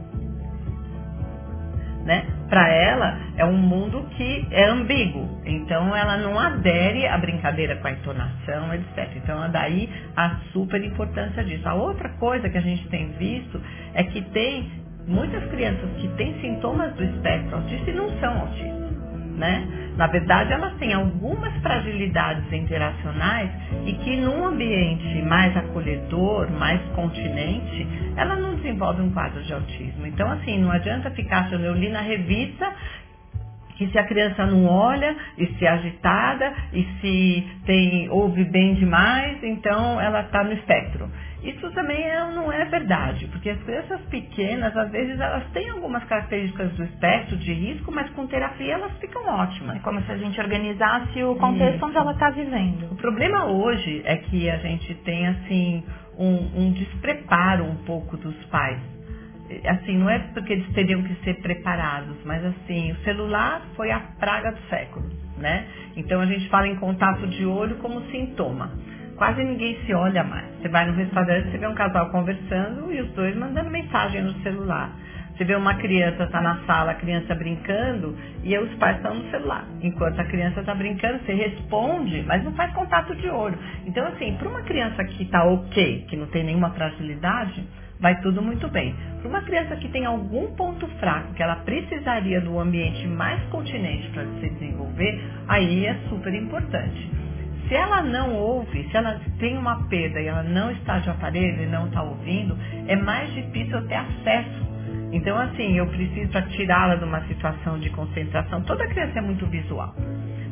né? 2.05 2.23
Para 2.49 2.69
ela 2.69 3.19
é 3.35 3.43
um 3.43 3.57
mundo 3.57 4.07
que 4.15 4.47
é 4.51 4.65
ambíguo, 4.65 5.41
então 5.43 5.95
ela 5.95 6.17
não 6.17 6.39
adere 6.39 7.07
à 7.07 7.17
brincadeira 7.17 7.75
com 7.77 7.87
a 7.87 7.91
entonação, 7.91 8.73
etc. 8.73 9.09
Então 9.17 9.43
é 9.43 9.49
daí 9.49 9.89
a 10.15 10.37
super 10.53 10.81
importância 10.83 11.43
disso. 11.43 11.67
A 11.67 11.73
outra 11.73 12.09
coisa 12.09 12.47
que 12.47 12.57
a 12.57 12.61
gente 12.61 12.87
tem 12.89 13.11
visto 13.13 13.59
é 13.95 14.03
que 14.03 14.21
tem 14.21 14.71
muitas 15.07 15.43
crianças 15.49 15.89
que 15.99 16.07
têm 16.09 16.39
sintomas 16.41 16.93
do 16.93 17.03
espectro 17.03 17.57
autista 17.57 17.89
e 17.89 17.93
não 17.93 18.09
são 18.19 18.39
autistas, 18.41 18.84
né? 19.35 19.67
Na 19.97 20.07
verdade, 20.07 20.51
elas 20.51 20.73
têm 20.75 20.93
algumas 20.93 21.53
fragilidades 21.61 22.51
interacionais 22.51 23.49
e 23.85 23.93
que 23.93 24.17
num 24.17 24.45
ambiente 24.45 25.21
mais 25.21 25.55
acolhedor, 25.55 26.51
mais 26.51 26.81
continente, 26.95 27.87
ela 28.15 28.35
não 28.35 28.55
desenvolve 28.55 29.01
um 29.01 29.11
quadro 29.11 29.41
de 29.43 29.53
autismo. 29.53 30.05
Então, 30.05 30.29
assim, 30.31 30.59
não 30.59 30.71
adianta 30.71 31.09
ficar 31.11 31.45
achando, 31.45 31.63
eu 31.65 31.73
li 31.73 31.89
na 31.89 32.01
revista 32.01 32.71
que 33.75 33.87
se 33.87 33.97
a 33.97 34.03
criança 34.03 34.45
não 34.45 34.65
olha 34.65 35.15
e 35.37 35.45
se 35.57 35.67
agitada 35.67 36.53
e 36.73 36.83
se 36.99 37.47
tem 37.65 38.09
ouve 38.09 38.43
bem 38.45 38.75
demais, 38.75 39.43
então 39.43 39.99
ela 39.99 40.21
está 40.21 40.43
no 40.43 40.53
espectro. 40.53 41.09
Isso 41.43 41.69
também 41.71 42.01
é, 42.03 42.31
não 42.31 42.51
é 42.51 42.65
verdade, 42.65 43.27
porque 43.27 43.51
as 43.51 43.61
crianças 43.61 44.01
pequenas, 44.09 44.75
às 44.75 44.89
vezes, 44.89 45.19
elas 45.19 45.43
têm 45.51 45.69
algumas 45.69 46.03
características 46.05 46.71
do 46.73 46.83
espectro 46.83 47.37
de 47.37 47.53
risco, 47.53 47.91
mas 47.91 48.09
com 48.11 48.25
terapia 48.25 48.73
elas 48.73 48.97
ficam 48.97 49.27
ótimas. 49.27 49.75
É 49.75 49.79
como 49.79 50.01
se 50.01 50.11
a 50.11 50.17
gente 50.17 50.39
organizasse 50.41 51.23
o 51.23 51.35
contexto 51.35 51.75
Isso. 51.75 51.85
onde 51.85 51.97
ela 51.97 52.13
está 52.13 52.31
vivendo. 52.31 52.91
O 52.91 52.95
problema 52.95 53.45
hoje 53.45 54.01
é 54.05 54.17
que 54.17 54.49
a 54.49 54.57
gente 54.57 54.95
tem, 54.95 55.27
assim, 55.27 55.83
um, 56.17 56.63
um 56.63 56.71
despreparo 56.71 57.63
um 57.63 57.75
pouco 57.85 58.17
dos 58.17 58.35
pais. 58.45 58.94
Assim, 59.67 59.97
não 59.97 60.09
é 60.09 60.17
porque 60.33 60.53
eles 60.53 60.67
teriam 60.73 61.03
que 61.03 61.13
ser 61.23 61.35
preparados, 61.35 62.17
mas 62.25 62.43
assim, 62.43 62.91
o 62.91 62.95
celular 63.03 63.61
foi 63.75 63.91
a 63.91 63.99
praga 63.99 64.51
do 64.51 64.59
século, 64.69 65.05
né? 65.37 65.65
Então 65.95 66.19
a 66.19 66.25
gente 66.25 66.49
fala 66.49 66.67
em 66.67 66.75
contato 66.77 67.27
de 67.27 67.45
olho 67.45 67.75
como 67.75 68.01
sintoma 68.09 68.71
quase 69.15 69.43
ninguém 69.43 69.77
se 69.85 69.93
olha 69.93 70.23
mais. 70.23 70.45
Você 70.61 70.69
vai 70.69 70.85
no 70.85 70.93
restaurante, 70.93 71.49
você 71.49 71.57
vê 71.57 71.67
um 71.67 71.73
casal 71.73 72.09
conversando 72.09 72.91
e 72.91 73.01
os 73.01 73.11
dois 73.11 73.35
mandando 73.35 73.69
mensagem 73.69 74.21
no 74.21 74.33
celular. 74.41 74.91
Você 75.35 75.43
vê 75.43 75.55
uma 75.55 75.73
criança 75.75 76.23
está 76.23 76.41
na 76.41 76.59
sala, 76.65 76.91
a 76.91 76.95
criança 76.95 77.35
brincando 77.35 78.17
e 78.41 78.57
os 78.57 78.73
pais 78.75 78.95
estão 78.97 79.15
no 79.15 79.29
celular. 79.29 79.65
Enquanto 79.81 80.19
a 80.19 80.23
criança 80.23 80.61
está 80.61 80.73
brincando, 80.73 81.19
você 81.25 81.33
responde, 81.33 82.23
mas 82.25 82.41
não 82.43 82.53
faz 82.53 82.73
contato 82.73 83.13
de 83.15 83.27
olho. 83.29 83.57
Então, 83.85 84.07
assim, 84.07 84.33
para 84.37 84.47
uma 84.47 84.61
criança 84.61 85.03
que 85.03 85.23
está 85.23 85.43
ok, 85.43 86.05
que 86.07 86.15
não 86.15 86.27
tem 86.27 86.45
nenhuma 86.45 86.69
fragilidade, 86.69 87.67
vai 87.99 88.19
tudo 88.21 88.41
muito 88.41 88.67
bem. 88.69 88.95
Para 89.19 89.29
uma 89.29 89.41
criança 89.41 89.75
que 89.77 89.87
tem 89.89 90.05
algum 90.05 90.53
ponto 90.55 90.87
fraco, 90.99 91.33
que 91.33 91.41
ela 91.41 91.57
precisaria 91.57 92.41
do 92.41 92.59
ambiente 92.59 93.07
mais 93.07 93.41
continente 93.49 94.09
para 94.09 94.25
se 94.39 94.49
desenvolver, 94.49 95.21
aí 95.47 95.85
é 95.85 95.95
super 96.09 96.33
importante. 96.33 97.09
Se 97.67 97.73
ela 97.73 98.03
não 98.03 98.35
ouve, 98.35 98.87
se 98.89 98.95
ela 98.95 99.19
tem 99.39 99.57
uma 99.57 99.87
perda 99.87 100.21
e 100.21 100.27
ela 100.27 100.43
não 100.43 100.69
está 100.71 100.99
de 100.99 101.09
aparelho 101.09 101.63
e 101.63 101.65
não 101.65 101.87
está 101.87 102.03
ouvindo, 102.03 102.55
é 102.87 102.95
mais 102.95 103.33
difícil 103.33 103.81
ter 103.87 103.95
acesso. 103.95 104.65
Então, 105.11 105.37
assim, 105.37 105.77
eu 105.77 105.87
preciso 105.87 106.41
tirá-la 106.51 106.95
de 106.95 107.05
uma 107.05 107.21
situação 107.21 107.79
de 107.79 107.89
concentração. 107.89 108.61
Toda 108.63 108.87
criança 108.87 109.17
é 109.17 109.21
muito 109.21 109.45
visual. 109.47 109.95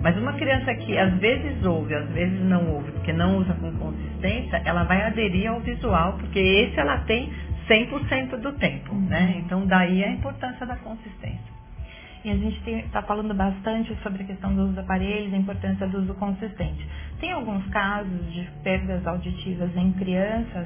Mas 0.04 0.18
uma 0.18 0.34
criança 0.34 0.76
que 0.76 0.98
às 0.98 1.14
vezes 1.18 1.66
ouve, 1.66 1.96
às 1.96 2.10
vezes 2.10 2.38
não 2.42 2.74
ouve, 2.74 2.92
porque 2.92 3.14
não 3.14 3.38
usa 3.38 3.54
com 3.54 3.72
consistência, 3.72 4.62
ela 4.66 4.84
vai 4.84 5.02
aderir 5.02 5.50
ao 5.50 5.62
visual, 5.62 6.18
porque 6.20 6.40
esse 6.40 6.78
ela 6.78 6.98
tem 7.00 7.32
100% 7.70 8.36
do 8.42 8.52
tempo, 8.54 8.94
né? 8.94 9.36
Então, 9.38 9.66
daí 9.66 10.04
a 10.04 10.10
importância 10.10 10.66
da 10.66 10.76
consistência. 10.76 11.54
E 12.26 12.30
a 12.30 12.36
gente 12.36 12.70
está 12.70 13.02
falando 13.02 13.34
bastante 13.34 13.94
sobre 14.02 14.24
a 14.24 14.26
questão 14.26 14.54
do 14.56 14.62
uso 14.62 14.70
dos 14.70 14.78
aparelhos, 14.78 15.34
a 15.34 15.38
importância 15.38 15.86
do 15.88 16.00
uso 16.00 16.14
consistente. 16.14 16.88
Tem 17.20 17.34
alguns 17.34 17.66
casos 17.68 18.34
de 18.34 18.50
perdas 18.64 19.06
auditivas 19.06 19.76
em 19.76 19.92
crianças 19.94 20.66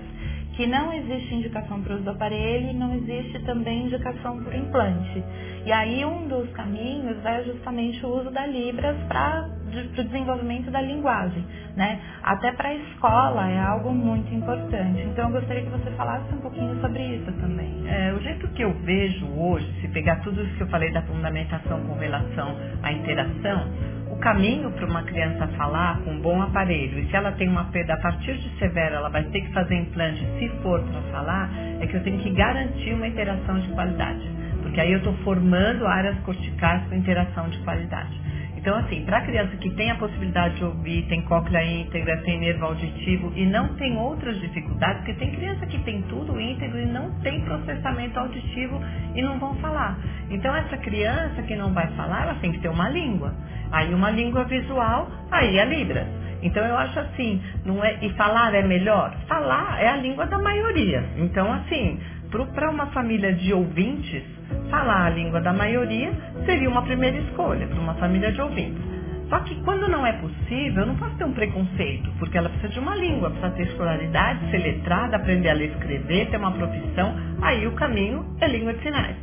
que 0.55 0.67
não 0.67 0.93
existe 0.93 1.33
indicação 1.33 1.81
para 1.81 1.93
o 1.93 1.95
uso 1.95 2.03
do 2.03 2.11
aparelho 2.11 2.69
e 2.69 2.73
não 2.73 2.93
existe 2.93 3.39
também 3.39 3.85
indicação 3.85 4.43
para 4.43 4.55
o 4.55 4.57
implante. 4.57 5.23
E 5.67 5.71
aí 5.73 6.05
um 6.05 6.29
dos 6.29 6.49
caminhos 6.51 7.17
é 7.25 7.43
justamente 7.43 8.05
o 8.05 8.21
uso 8.21 8.31
da 8.31 8.45
Libras 8.45 8.95
para 9.09 9.49
o 9.65 10.01
desenvolvimento 10.01 10.71
da 10.71 10.79
linguagem, 10.79 11.45
né? 11.75 11.99
Até 12.23 12.53
para 12.53 12.69
a 12.69 12.73
escola 12.73 13.49
é 13.49 13.59
algo 13.59 13.91
muito 13.91 14.33
importante. 14.33 15.01
Então 15.01 15.25
eu 15.25 15.31
gostaria 15.33 15.63
que 15.63 15.69
você 15.69 15.91
falasse 15.91 16.33
um 16.33 16.37
pouquinho 16.37 16.79
sobre 16.79 17.03
isso 17.17 17.29
também. 17.33 17.83
É, 17.85 18.13
o 18.13 18.19
jeito 18.21 18.47
que 18.47 18.63
eu 18.63 18.73
vejo 18.75 19.27
hoje, 19.37 19.69
se 19.81 19.89
pegar 19.89 20.21
tudo 20.21 20.41
isso 20.41 20.55
que 20.55 20.63
eu 20.63 20.67
falei 20.67 20.89
da 20.93 21.01
fundamentação 21.01 21.81
com 21.81 21.95
relação 21.95 22.55
à 22.81 22.93
interação, 22.93 23.67
o 24.09 24.15
caminho 24.19 24.71
para 24.71 24.85
uma 24.85 25.03
criança 25.03 25.47
falar 25.57 25.99
com 25.99 26.11
um 26.11 26.21
bom 26.21 26.41
aparelho, 26.41 26.97
e 26.97 27.09
se 27.09 27.15
ela 27.17 27.33
tem 27.33 27.49
uma 27.49 27.65
perda 27.65 27.95
a 27.95 27.97
partir 27.97 28.37
de 28.37 28.57
severa, 28.57 28.95
ela 28.95 29.09
vai 29.09 29.25
ter 29.25 29.41
que 29.41 29.51
fazer 29.51 29.75
implante 29.75 30.25
se 30.39 30.47
for 30.63 30.81
para 30.81 31.01
falar, 31.11 31.49
é 31.81 31.87
que 31.87 31.97
eu 31.97 32.03
tenho 32.03 32.19
que 32.19 32.29
garantir 32.29 32.93
uma 32.93 33.05
interação 33.05 33.59
de 33.59 33.67
qualidade. 33.73 34.36
Porque 34.67 34.81
aí 34.81 34.91
eu 34.91 34.97
estou 34.97 35.13
formando 35.23 35.87
áreas 35.87 36.19
corticais 36.19 36.87
com 36.89 36.95
interação 36.95 37.47
de 37.49 37.57
qualidade. 37.59 38.19
Então, 38.57 38.75
assim, 38.79 39.05
para 39.05 39.19
a 39.19 39.21
criança 39.21 39.55
que 39.55 39.69
tem 39.71 39.89
a 39.91 39.95
possibilidade 39.95 40.55
de 40.55 40.65
ouvir, 40.65 41.03
tem 41.07 41.21
cóclea 41.21 41.63
íntegra, 41.63 42.17
tem 42.23 42.37
nervo 42.37 42.65
auditivo 42.65 43.31
e 43.33 43.45
não 43.45 43.75
tem 43.75 43.97
outras 43.97 44.37
dificuldades, 44.41 44.97
porque 44.97 45.13
tem 45.13 45.31
criança 45.31 45.65
que 45.67 45.77
tem 45.83 46.01
tudo 46.03 46.37
íntegro 46.37 46.77
e 46.77 46.85
não 46.85 47.09
tem 47.21 47.45
processamento 47.45 48.19
auditivo 48.19 48.81
e 49.15 49.21
não 49.21 49.39
vão 49.39 49.55
falar. 49.55 49.97
Então, 50.29 50.53
essa 50.53 50.75
criança 50.77 51.41
que 51.43 51.55
não 51.55 51.73
vai 51.73 51.87
falar, 51.95 52.23
ela 52.23 52.35
tem 52.35 52.51
que 52.51 52.59
ter 52.59 52.67
uma 52.67 52.89
língua. 52.89 53.33
Aí, 53.71 53.93
uma 53.93 54.11
língua 54.11 54.43
visual, 54.43 55.09
aí 55.31 55.57
é 55.57 55.65
Libras. 55.65 56.07
Então 56.41 56.63
eu 56.63 56.77
acho 56.77 56.99
assim, 56.99 57.41
não 57.65 57.83
é, 57.83 57.97
e 57.99 58.11
falar 58.13 58.53
é 58.53 58.61
melhor? 58.61 59.11
Falar 59.27 59.81
é 59.81 59.87
a 59.87 59.95
língua 59.95 60.27
da 60.27 60.37
maioria. 60.37 61.03
Então, 61.17 61.51
assim, 61.51 61.99
para 62.53 62.69
uma 62.69 62.87
família 62.87 63.33
de 63.33 63.53
ouvintes, 63.53 64.23
falar 64.69 65.05
a 65.05 65.09
língua 65.09 65.41
da 65.41 65.53
maioria 65.53 66.11
seria 66.45 66.69
uma 66.69 66.81
primeira 66.83 67.17
escolha 67.17 67.67
para 67.67 67.79
uma 67.79 67.93
família 67.95 68.31
de 68.31 68.41
ouvintes. 68.41 68.81
Só 69.29 69.39
que 69.39 69.55
quando 69.63 69.89
não 69.89 70.05
é 70.05 70.13
possível, 70.13 70.83
eu 70.83 70.87
não 70.87 70.95
posso 70.95 71.15
ter 71.17 71.25
um 71.25 71.33
preconceito, 71.33 72.09
porque 72.17 72.37
ela 72.37 72.49
precisa 72.49 72.73
de 72.73 72.79
uma 72.79 72.95
língua, 72.95 73.29
precisa 73.29 73.51
ter 73.51 73.63
escolaridade, 73.63 74.49
ser 74.49 74.57
letrada, 74.59 75.17
aprender 75.17 75.49
a 75.49 75.53
ler 75.53 75.69
e 75.69 75.73
escrever, 75.73 76.29
ter 76.29 76.37
uma 76.37 76.51
profissão, 76.51 77.13
aí 77.41 77.67
o 77.67 77.73
caminho 77.73 78.25
é 78.39 78.47
língua 78.47 78.73
de 78.73 78.81
sinais. 78.83 79.17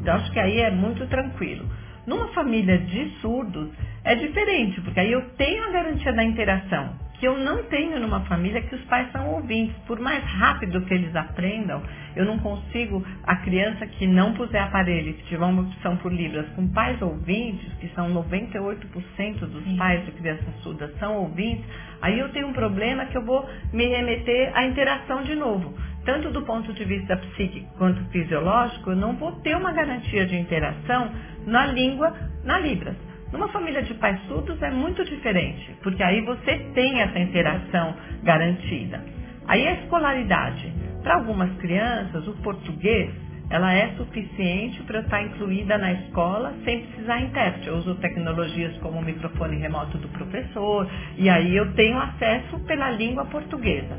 Então 0.00 0.14
acho 0.14 0.30
que 0.30 0.38
aí 0.38 0.60
é 0.60 0.70
muito 0.70 1.06
tranquilo. 1.08 1.66
Numa 2.06 2.28
família 2.28 2.78
de 2.78 3.10
surdos 3.20 3.68
é 4.04 4.14
diferente, 4.14 4.80
porque 4.82 5.00
aí 5.00 5.10
eu 5.10 5.22
tenho 5.30 5.64
a 5.64 5.72
garantia 5.72 6.12
da 6.12 6.22
interação 6.22 7.05
que 7.18 7.26
eu 7.26 7.38
não 7.38 7.64
tenho 7.64 7.98
numa 8.00 8.20
família 8.22 8.60
que 8.62 8.74
os 8.74 8.84
pais 8.84 9.10
são 9.12 9.34
ouvintes. 9.34 9.74
Por 9.86 9.98
mais 9.98 10.22
rápido 10.24 10.80
que 10.82 10.94
eles 10.94 11.14
aprendam, 11.14 11.82
eu 12.14 12.24
não 12.24 12.38
consigo, 12.38 13.04
a 13.24 13.36
criança 13.36 13.86
que 13.86 14.06
não 14.06 14.34
puser 14.34 14.62
aparelho, 14.62 15.14
que 15.14 15.24
tiver 15.24 15.44
uma 15.44 15.62
opção 15.62 15.96
por 15.98 16.12
Libras, 16.12 16.48
com 16.50 16.68
pais 16.68 17.00
ouvintes, 17.00 17.72
que 17.74 17.88
são 17.88 18.12
98% 18.12 19.38
dos 19.40 19.64
Sim. 19.64 19.76
pais 19.76 20.04
de 20.04 20.12
crianças 20.12 20.54
surdas 20.62 20.90
são 20.98 21.16
ouvintes, 21.16 21.64
aí 22.00 22.18
eu 22.18 22.28
tenho 22.30 22.48
um 22.48 22.52
problema 22.52 23.06
que 23.06 23.16
eu 23.16 23.24
vou 23.24 23.48
me 23.72 23.86
remeter 23.86 24.50
à 24.54 24.66
interação 24.66 25.22
de 25.22 25.34
novo. 25.34 25.74
Tanto 26.04 26.30
do 26.30 26.42
ponto 26.42 26.72
de 26.72 26.84
vista 26.84 27.16
psíquico 27.16 27.66
quanto 27.76 28.02
fisiológico, 28.10 28.90
eu 28.90 28.96
não 28.96 29.14
vou 29.14 29.32
ter 29.40 29.56
uma 29.56 29.72
garantia 29.72 30.24
de 30.24 30.36
interação 30.36 31.10
na 31.46 31.66
língua, 31.66 32.14
na 32.44 32.58
Libras. 32.58 32.96
Numa 33.36 33.48
família 33.48 33.82
de 33.82 33.92
pais 33.92 34.18
surdos 34.28 34.62
é 34.62 34.70
muito 34.70 35.04
diferente, 35.04 35.76
porque 35.82 36.02
aí 36.02 36.22
você 36.22 36.56
tem 36.72 37.02
essa 37.02 37.18
interação 37.18 37.94
garantida. 38.22 39.04
Aí 39.46 39.68
a 39.68 39.74
escolaridade. 39.74 40.72
Para 41.02 41.16
algumas 41.16 41.52
crianças, 41.58 42.26
o 42.26 42.32
português 42.42 43.10
ela 43.50 43.74
é 43.74 43.88
suficiente 43.98 44.82
para 44.84 45.00
estar 45.00 45.22
incluída 45.22 45.76
na 45.76 45.92
escola 45.92 46.54
sem 46.64 46.86
precisar 46.86 47.20
intérprete. 47.20 47.68
Eu 47.68 47.76
uso 47.76 47.94
tecnologias 47.96 48.74
como 48.78 49.00
o 49.00 49.04
microfone 49.04 49.58
remoto 49.58 49.98
do 49.98 50.08
professor 50.08 50.88
e 51.18 51.28
aí 51.28 51.54
eu 51.54 51.74
tenho 51.74 51.98
acesso 51.98 52.58
pela 52.60 52.90
língua 52.92 53.26
portuguesa. 53.26 53.98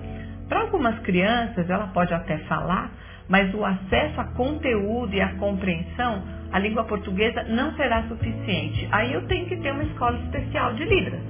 Para 0.50 0.62
algumas 0.62 0.97
crianças, 1.02 1.69
ela 1.69 1.86
pode 1.89 2.12
até 2.12 2.39
falar, 2.39 2.91
mas 3.30 3.54
o 3.54 3.63
acesso 3.63 4.19
a 4.19 4.34
conteúdo 4.34 5.13
e 5.13 5.21
a 5.21 5.36
compreensão 5.36 6.37
a 6.51 6.60
língua 6.60 6.83
portuguesa 6.86 7.43
não 7.43 7.73
será 7.75 8.03
suficiente. 8.03 8.88
Aí 8.91 9.13
eu 9.13 9.25
tenho 9.27 9.45
que 9.47 9.57
ter 9.57 9.71
uma 9.71 9.83
escola 9.83 10.17
especial 10.19 10.73
de 10.73 10.86
Libras. 10.86 11.21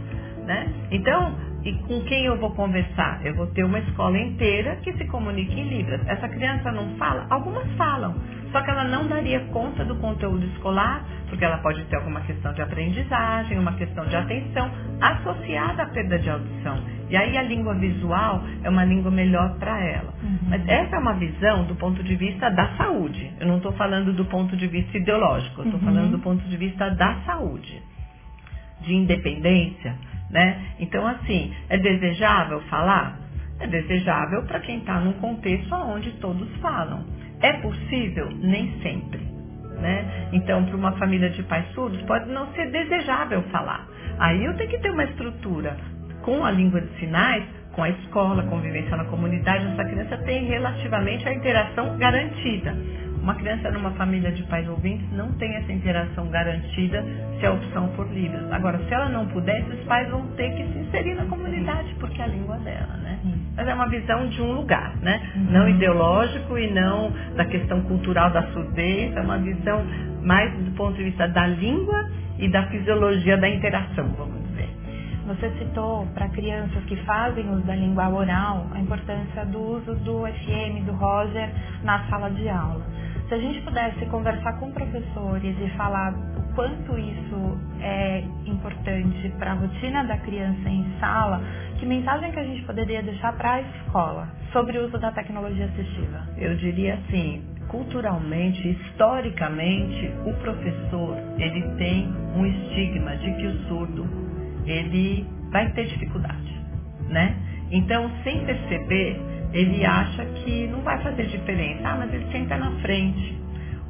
Né? 0.45 0.73
Então, 0.91 1.35
e 1.63 1.73
com 1.73 2.01
quem 2.05 2.25
eu 2.25 2.37
vou 2.37 2.51
conversar? 2.51 3.25
Eu 3.25 3.35
vou 3.35 3.47
ter 3.47 3.63
uma 3.63 3.79
escola 3.79 4.17
inteira 4.17 4.77
que 4.77 4.93
se 4.93 5.05
comunique 5.05 5.59
em 5.59 5.67
Libras. 5.67 6.01
Essa 6.07 6.29
criança 6.29 6.71
não 6.71 6.95
fala? 6.97 7.25
Algumas 7.29 7.69
falam, 7.73 8.15
só 8.51 8.61
que 8.61 8.69
ela 8.69 8.85
não 8.85 9.07
daria 9.07 9.39
conta 9.51 9.83
do 9.83 9.95
conteúdo 9.95 10.45
escolar, 10.47 11.05
porque 11.29 11.43
ela 11.43 11.57
pode 11.57 11.83
ter 11.85 11.95
alguma 11.97 12.21
questão 12.21 12.53
de 12.53 12.61
aprendizagem, 12.61 13.59
uma 13.59 13.73
questão 13.73 14.05
de 14.05 14.15
atenção 14.15 14.71
associada 15.01 15.83
à 15.83 15.85
perda 15.87 16.17
de 16.19 16.29
audição. 16.29 16.81
E 17.09 17.15
aí 17.15 17.37
a 17.37 17.43
língua 17.43 17.75
visual 17.75 18.43
é 18.63 18.69
uma 18.69 18.83
língua 18.83 19.11
melhor 19.11 19.57
para 19.57 19.79
ela. 19.83 20.13
Uhum. 20.21 20.37
Mas 20.49 20.67
essa 20.67 20.95
é 20.95 20.99
uma 20.99 21.13
visão 21.13 21.63
do 21.65 21.75
ponto 21.75 22.03
de 22.03 22.15
vista 22.15 22.49
da 22.49 22.75
saúde. 22.77 23.31
Eu 23.39 23.47
não 23.47 23.57
estou 23.57 23.71
falando 23.73 24.13
do 24.13 24.25
ponto 24.25 24.55
de 24.55 24.67
vista 24.67 24.97
ideológico, 24.97 25.61
eu 25.61 25.65
estou 25.65 25.79
uhum. 25.79 25.85
falando 25.85 26.11
do 26.11 26.19
ponto 26.19 26.43
de 26.47 26.57
vista 26.57 26.89
da 26.91 27.15
saúde, 27.25 27.81
de 28.81 28.93
independência, 28.93 29.95
né? 30.29 30.75
Então, 30.79 31.05
assim, 31.07 31.53
é 31.69 31.77
desejável 31.77 32.61
falar? 32.63 33.19
É 33.59 33.67
desejável 33.67 34.43
para 34.43 34.59
quem 34.59 34.79
está 34.79 34.99
num 34.99 35.13
contexto 35.13 35.73
onde 35.73 36.11
todos 36.13 36.47
falam. 36.57 37.05
É 37.41 37.53
possível? 37.53 38.29
Nem 38.41 38.79
sempre. 38.81 39.19
Né? 39.79 40.29
Então, 40.33 40.65
para 40.65 40.75
uma 40.75 40.91
família 40.93 41.29
de 41.29 41.43
pais 41.43 41.67
surdos, 41.73 42.01
pode 42.03 42.29
não 42.29 42.51
ser 42.53 42.71
desejável 42.71 43.43
falar. 43.51 43.87
Aí 44.17 44.43
eu 44.43 44.55
tenho 44.55 44.69
que 44.69 44.79
ter 44.79 44.89
uma 44.89 45.03
estrutura 45.03 45.77
com 46.23 46.43
a 46.43 46.51
língua 46.51 46.81
de 46.81 46.99
sinais, 46.99 47.45
com 47.73 47.83
a 47.83 47.89
escola, 47.89 48.41
convivência 48.43 48.97
na 48.97 49.05
comunidade, 49.05 49.67
essa 49.67 49.85
criança 49.85 50.17
tem 50.25 50.45
relativamente 50.45 51.29
a 51.29 51.33
interação 51.33 51.95
garantida. 51.97 52.75
Uma 53.21 53.35
criança 53.35 53.69
numa 53.71 53.91
família 53.91 54.31
de 54.31 54.41
pais 54.43 54.67
ouvintes 54.67 55.07
não 55.11 55.31
tem 55.33 55.55
essa 55.55 55.71
interação 55.71 56.27
garantida 56.29 57.05
se 57.39 57.45
a 57.45 57.51
opção 57.51 57.89
for 57.93 58.07
livre. 58.07 58.39
Agora, 58.51 58.79
se 58.79 58.93
ela 58.93 59.09
não 59.09 59.27
puder, 59.27 59.59
esses 59.61 59.85
pais 59.85 60.09
vão 60.09 60.25
ter 60.35 60.49
que 60.55 60.73
se 60.73 60.79
inserir 60.79 61.13
na 61.15 61.25
comunidade, 61.25 61.93
porque 61.99 62.19
é 62.19 62.25
a 62.25 62.27
língua 62.27 62.57
dela, 62.59 62.97
né? 62.97 63.19
Mas 63.57 63.67
é 63.67 63.73
uma 63.73 63.89
visão 63.89 64.27
de 64.29 64.41
um 64.41 64.53
lugar, 64.53 64.95
né? 65.01 65.19
Uhum. 65.35 65.51
Não 65.51 65.69
ideológico 65.69 66.57
e 66.57 66.71
não 66.71 67.11
da 67.35 67.43
questão 67.43 67.81
cultural 67.81 68.29
da 68.29 68.43
surdez, 68.53 69.15
é 69.15 69.21
uma 69.21 69.39
visão 69.39 69.83
mais 70.21 70.53
do 70.63 70.71
ponto 70.71 70.95
de 70.95 71.03
vista 71.03 71.27
da 71.27 71.47
língua 71.47 72.09
e 72.37 72.47
da 72.49 72.67
fisiologia 72.67 73.35
da 73.37 73.49
interação, 73.49 74.07
vamos 74.17 74.47
você 75.27 75.51
citou 75.59 76.07
para 76.13 76.29
crianças 76.29 76.81
que 76.85 76.95
fazem 77.03 77.49
uso 77.49 77.63
da 77.63 77.75
língua 77.75 78.07
oral 78.07 78.65
a 78.73 78.79
importância 78.79 79.45
do 79.45 79.59
uso 79.59 79.93
do 79.95 80.21
FM, 80.21 80.85
do 80.85 80.93
Roger, 80.93 81.49
na 81.83 82.07
sala 82.07 82.29
de 82.29 82.47
aula. 82.47 82.85
Se 83.27 83.33
a 83.33 83.37
gente 83.37 83.59
pudesse 83.61 84.05
conversar 84.05 84.53
com 84.53 84.71
professores 84.71 85.53
e 85.59 85.69
falar 85.75 86.13
quanto 86.57 86.97
isso 86.97 87.59
é 87.79 88.23
importante 88.47 89.29
para 89.37 89.51
a 89.51 89.53
rotina 89.53 90.03
da 90.05 90.17
criança 90.17 90.67
em 90.67 90.83
sala, 90.99 91.39
que 91.77 91.85
mensagem 91.85 92.31
que 92.31 92.39
a 92.39 92.43
gente 92.43 92.63
poderia 92.63 93.03
deixar 93.03 93.37
para 93.37 93.53
a 93.53 93.61
escola 93.61 94.27
sobre 94.51 94.79
o 94.79 94.87
uso 94.87 94.97
da 94.97 95.11
tecnologia 95.11 95.65
assistiva? 95.65 96.27
Eu 96.35 96.55
diria 96.55 96.95
assim, 96.95 97.43
culturalmente, 97.67 98.69
historicamente, 98.69 100.11
o 100.25 100.33
professor 100.41 101.17
ele 101.37 101.61
tem 101.77 102.11
um 102.35 102.43
estigma 102.47 103.15
de 103.17 103.31
que 103.35 103.45
o 103.45 103.67
surdo 103.67 104.07
ele 104.65 105.27
vai 105.51 105.71
ter 105.73 105.85
dificuldade, 105.85 106.59
né? 107.07 107.35
Então, 107.69 108.09
sem 108.23 108.43
perceber, 108.43 109.21
ele 109.53 109.85
acha 109.85 110.25
que 110.25 110.65
não 110.67 110.81
vai 110.81 110.97
fazer 111.03 111.27
diferença. 111.27 111.81
Ah, 111.83 111.97
mas 111.99 112.11
ele 112.11 112.25
senta 112.31 112.57
na 112.57 112.71
frente. 112.81 113.37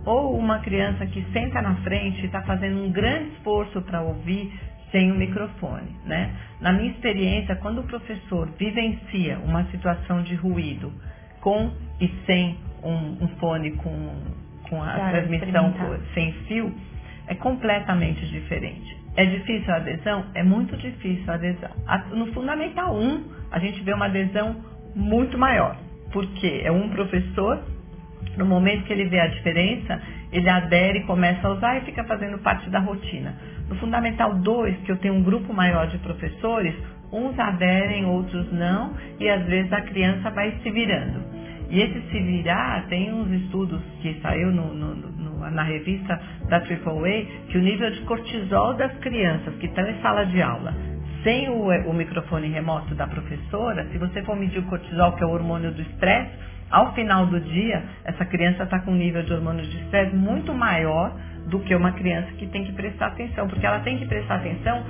Ou 0.07 0.37
uma 0.37 0.59
criança 0.59 1.05
que 1.05 1.21
senta 1.33 1.61
na 1.61 1.75
frente 1.83 2.21
e 2.21 2.25
está 2.25 2.41
fazendo 2.43 2.81
um 2.81 2.91
grande 2.91 3.31
esforço 3.33 3.81
para 3.81 4.01
ouvir 4.01 4.51
sem 4.91 5.11
o 5.11 5.15
microfone, 5.15 5.95
né? 6.05 6.33
Na 6.61 6.71
minha 6.71 6.91
experiência, 6.91 7.55
quando 7.57 7.81
o 7.81 7.83
professor 7.83 8.49
vivencia 8.57 9.37
uma 9.39 9.65
situação 9.65 10.23
de 10.23 10.33
ruído 10.35 10.93
com 11.41 11.71
e 11.99 12.07
sem 12.25 12.57
um, 12.81 13.25
um 13.25 13.27
fone 13.39 13.71
com, 13.71 14.15
com 14.69 14.81
a 14.81 14.93
transmissão 14.93 15.73
sem 16.13 16.31
fio, 16.47 16.73
é 17.27 17.35
completamente 17.35 18.25
diferente. 18.27 18.97
É 19.15 19.25
difícil 19.25 19.73
a 19.73 19.77
adesão? 19.77 20.25
É 20.33 20.43
muito 20.43 20.77
difícil 20.77 21.29
a 21.29 21.35
adesão. 21.35 21.71
No 22.11 22.27
Fundamental 22.33 22.95
1, 22.95 23.23
a 23.51 23.59
gente 23.59 23.81
vê 23.83 23.93
uma 23.93 24.05
adesão 24.05 24.55
muito 24.95 25.37
maior, 25.37 25.75
porque 26.13 26.61
é 26.63 26.71
um 26.71 26.89
professor, 26.89 27.63
no 28.37 28.45
momento 28.45 28.83
que 28.85 28.93
ele 28.93 29.05
vê 29.05 29.19
a 29.19 29.27
diferença, 29.27 30.01
ele 30.31 30.49
adere 30.49 30.99
e 30.99 31.03
começa 31.03 31.47
a 31.47 31.51
usar 31.51 31.77
e 31.77 31.81
fica 31.81 32.03
fazendo 32.03 32.37
parte 32.39 32.69
da 32.69 32.79
rotina. 32.79 33.35
No 33.67 33.75
Fundamental 33.75 34.35
2, 34.35 34.77
que 34.81 34.91
eu 34.91 34.97
tenho 34.97 35.15
um 35.15 35.23
grupo 35.23 35.53
maior 35.53 35.87
de 35.87 35.97
professores, 35.99 36.75
uns 37.11 37.37
aderem, 37.39 38.05
outros 38.05 38.51
não, 38.51 38.93
e 39.19 39.29
às 39.29 39.45
vezes 39.45 39.71
a 39.71 39.81
criança 39.81 40.29
vai 40.29 40.51
se 40.61 40.69
virando. 40.69 41.37
E 41.69 41.81
esse 41.81 42.01
se 42.09 42.19
virar, 42.21 42.85
tem 42.87 43.13
uns 43.13 43.29
estudos 43.43 43.81
que 44.01 44.19
saiu 44.21 44.51
no, 44.51 44.73
no, 44.73 44.95
no, 44.95 45.51
na 45.51 45.63
revista 45.63 46.19
da 46.47 46.57
AAA, 46.57 47.25
que 47.49 47.57
o 47.57 47.61
nível 47.61 47.91
de 47.91 48.01
cortisol 48.01 48.73
das 48.75 48.93
crianças 48.99 49.53
que 49.55 49.65
estão 49.65 49.85
em 49.85 50.01
sala 50.01 50.25
de 50.25 50.41
aula, 50.41 50.73
sem 51.23 51.49
o, 51.49 51.67
o 51.89 51.93
microfone 51.93 52.47
remoto 52.47 52.95
da 52.95 53.05
professora, 53.07 53.85
se 53.91 53.97
você 53.97 54.23
for 54.23 54.35
medir 54.37 54.59
o 54.59 54.63
cortisol, 54.63 55.13
que 55.13 55.23
é 55.23 55.27
o 55.27 55.31
hormônio 55.31 55.71
do 55.71 55.81
estresse, 55.81 56.31
ao 56.69 56.93
final 56.93 57.25
do 57.27 57.39
dia, 57.39 57.83
essa 58.03 58.25
criança 58.25 58.63
está 58.63 58.79
com 58.79 58.91
um 58.91 58.95
nível 58.95 59.23
de 59.23 59.33
hormônio 59.33 59.65
de 59.65 59.77
estresse 59.83 60.15
muito 60.15 60.53
maior 60.53 61.15
do 61.47 61.59
que 61.59 61.73
uma 61.73 61.93
criança 61.93 62.31
que 62.33 62.45
tem 62.47 62.65
que 62.65 62.73
prestar 62.73 63.07
atenção, 63.07 63.47
porque 63.47 63.65
ela 63.65 63.79
tem 63.79 63.97
que 63.97 64.05
prestar 64.05 64.35
atenção 64.35 64.83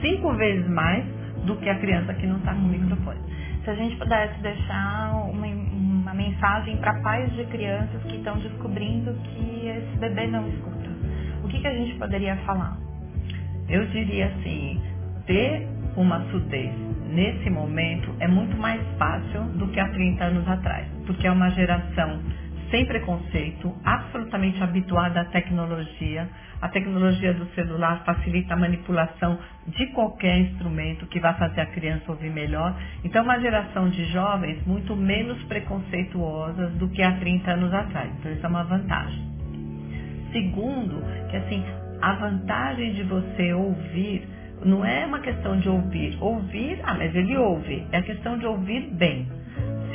cinco 0.00 0.32
vezes 0.34 0.68
mais 0.68 1.04
do 1.44 1.56
que 1.56 1.68
a 1.68 1.74
criança 1.78 2.14
que 2.14 2.26
não 2.26 2.36
está 2.36 2.54
com 2.54 2.60
o 2.60 2.68
microfone. 2.68 3.18
Se 3.64 3.70
a 3.70 3.74
gente 3.74 3.96
pudesse 3.96 4.40
deixar 4.40 5.14
uma, 5.28 5.46
uma 5.46 6.14
mensagem 6.14 6.76
para 6.76 6.94
pais 7.00 7.32
de 7.32 7.44
crianças 7.46 8.00
que 8.04 8.16
estão 8.16 8.38
descobrindo 8.38 9.12
que 9.14 9.68
esse 9.68 9.98
bebê 9.98 10.28
não 10.28 10.48
escuta, 10.48 10.90
o 11.42 11.48
que, 11.48 11.60
que 11.60 11.66
a 11.66 11.74
gente 11.74 11.94
poderia 11.96 12.36
falar? 12.38 12.76
Eu 13.68 13.84
diria 13.86 14.26
assim, 14.26 14.80
ter 15.26 15.66
uma 15.96 16.20
surdez 16.30 16.72
nesse 17.08 17.48
momento 17.50 18.14
é 18.20 18.28
muito 18.28 18.56
mais 18.56 18.80
fácil 18.98 19.44
do 19.54 19.68
que 19.68 19.80
há 19.80 19.88
30 19.88 20.24
anos 20.24 20.48
atrás, 20.48 20.86
porque 21.06 21.26
é 21.26 21.30
uma 21.30 21.50
geração 21.50 22.20
sem 22.70 22.84
preconceito, 22.84 23.74
absolutamente 23.84 24.62
habituada 24.62 25.20
à 25.20 25.24
tecnologia. 25.26 26.28
A 26.60 26.68
tecnologia 26.68 27.32
do 27.32 27.46
celular 27.54 28.02
facilita 28.04 28.54
a 28.54 28.56
manipulação 28.56 29.38
de 29.68 29.86
qualquer 29.88 30.38
instrumento 30.38 31.06
que 31.06 31.20
vá 31.20 31.34
fazer 31.34 31.60
a 31.60 31.66
criança 31.66 32.10
ouvir 32.10 32.30
melhor. 32.30 32.74
Então, 33.04 33.22
uma 33.22 33.38
geração 33.38 33.88
de 33.88 34.04
jovens 34.06 34.66
muito 34.66 34.96
menos 34.96 35.40
preconceituosas 35.44 36.72
do 36.72 36.88
que 36.88 37.02
há 37.02 37.12
30 37.12 37.50
anos 37.52 37.72
atrás. 37.72 38.10
Então, 38.18 38.32
isso 38.32 38.44
é 38.44 38.48
uma 38.48 38.64
vantagem. 38.64 39.22
Segundo, 40.32 41.02
que 41.30 41.36
assim, 41.36 41.64
a 42.00 42.14
vantagem 42.14 42.94
de 42.94 43.02
você 43.04 43.52
ouvir 43.52 44.35
não 44.64 44.84
é 44.84 45.06
uma 45.06 45.20
questão 45.20 45.58
de 45.58 45.68
ouvir. 45.68 46.16
Ouvir, 46.20 46.80
ah, 46.82 46.94
mas 46.94 47.14
ele 47.14 47.36
ouve. 47.36 47.86
É 47.92 47.98
a 47.98 48.02
questão 48.02 48.38
de 48.38 48.46
ouvir 48.46 48.88
bem 48.94 49.26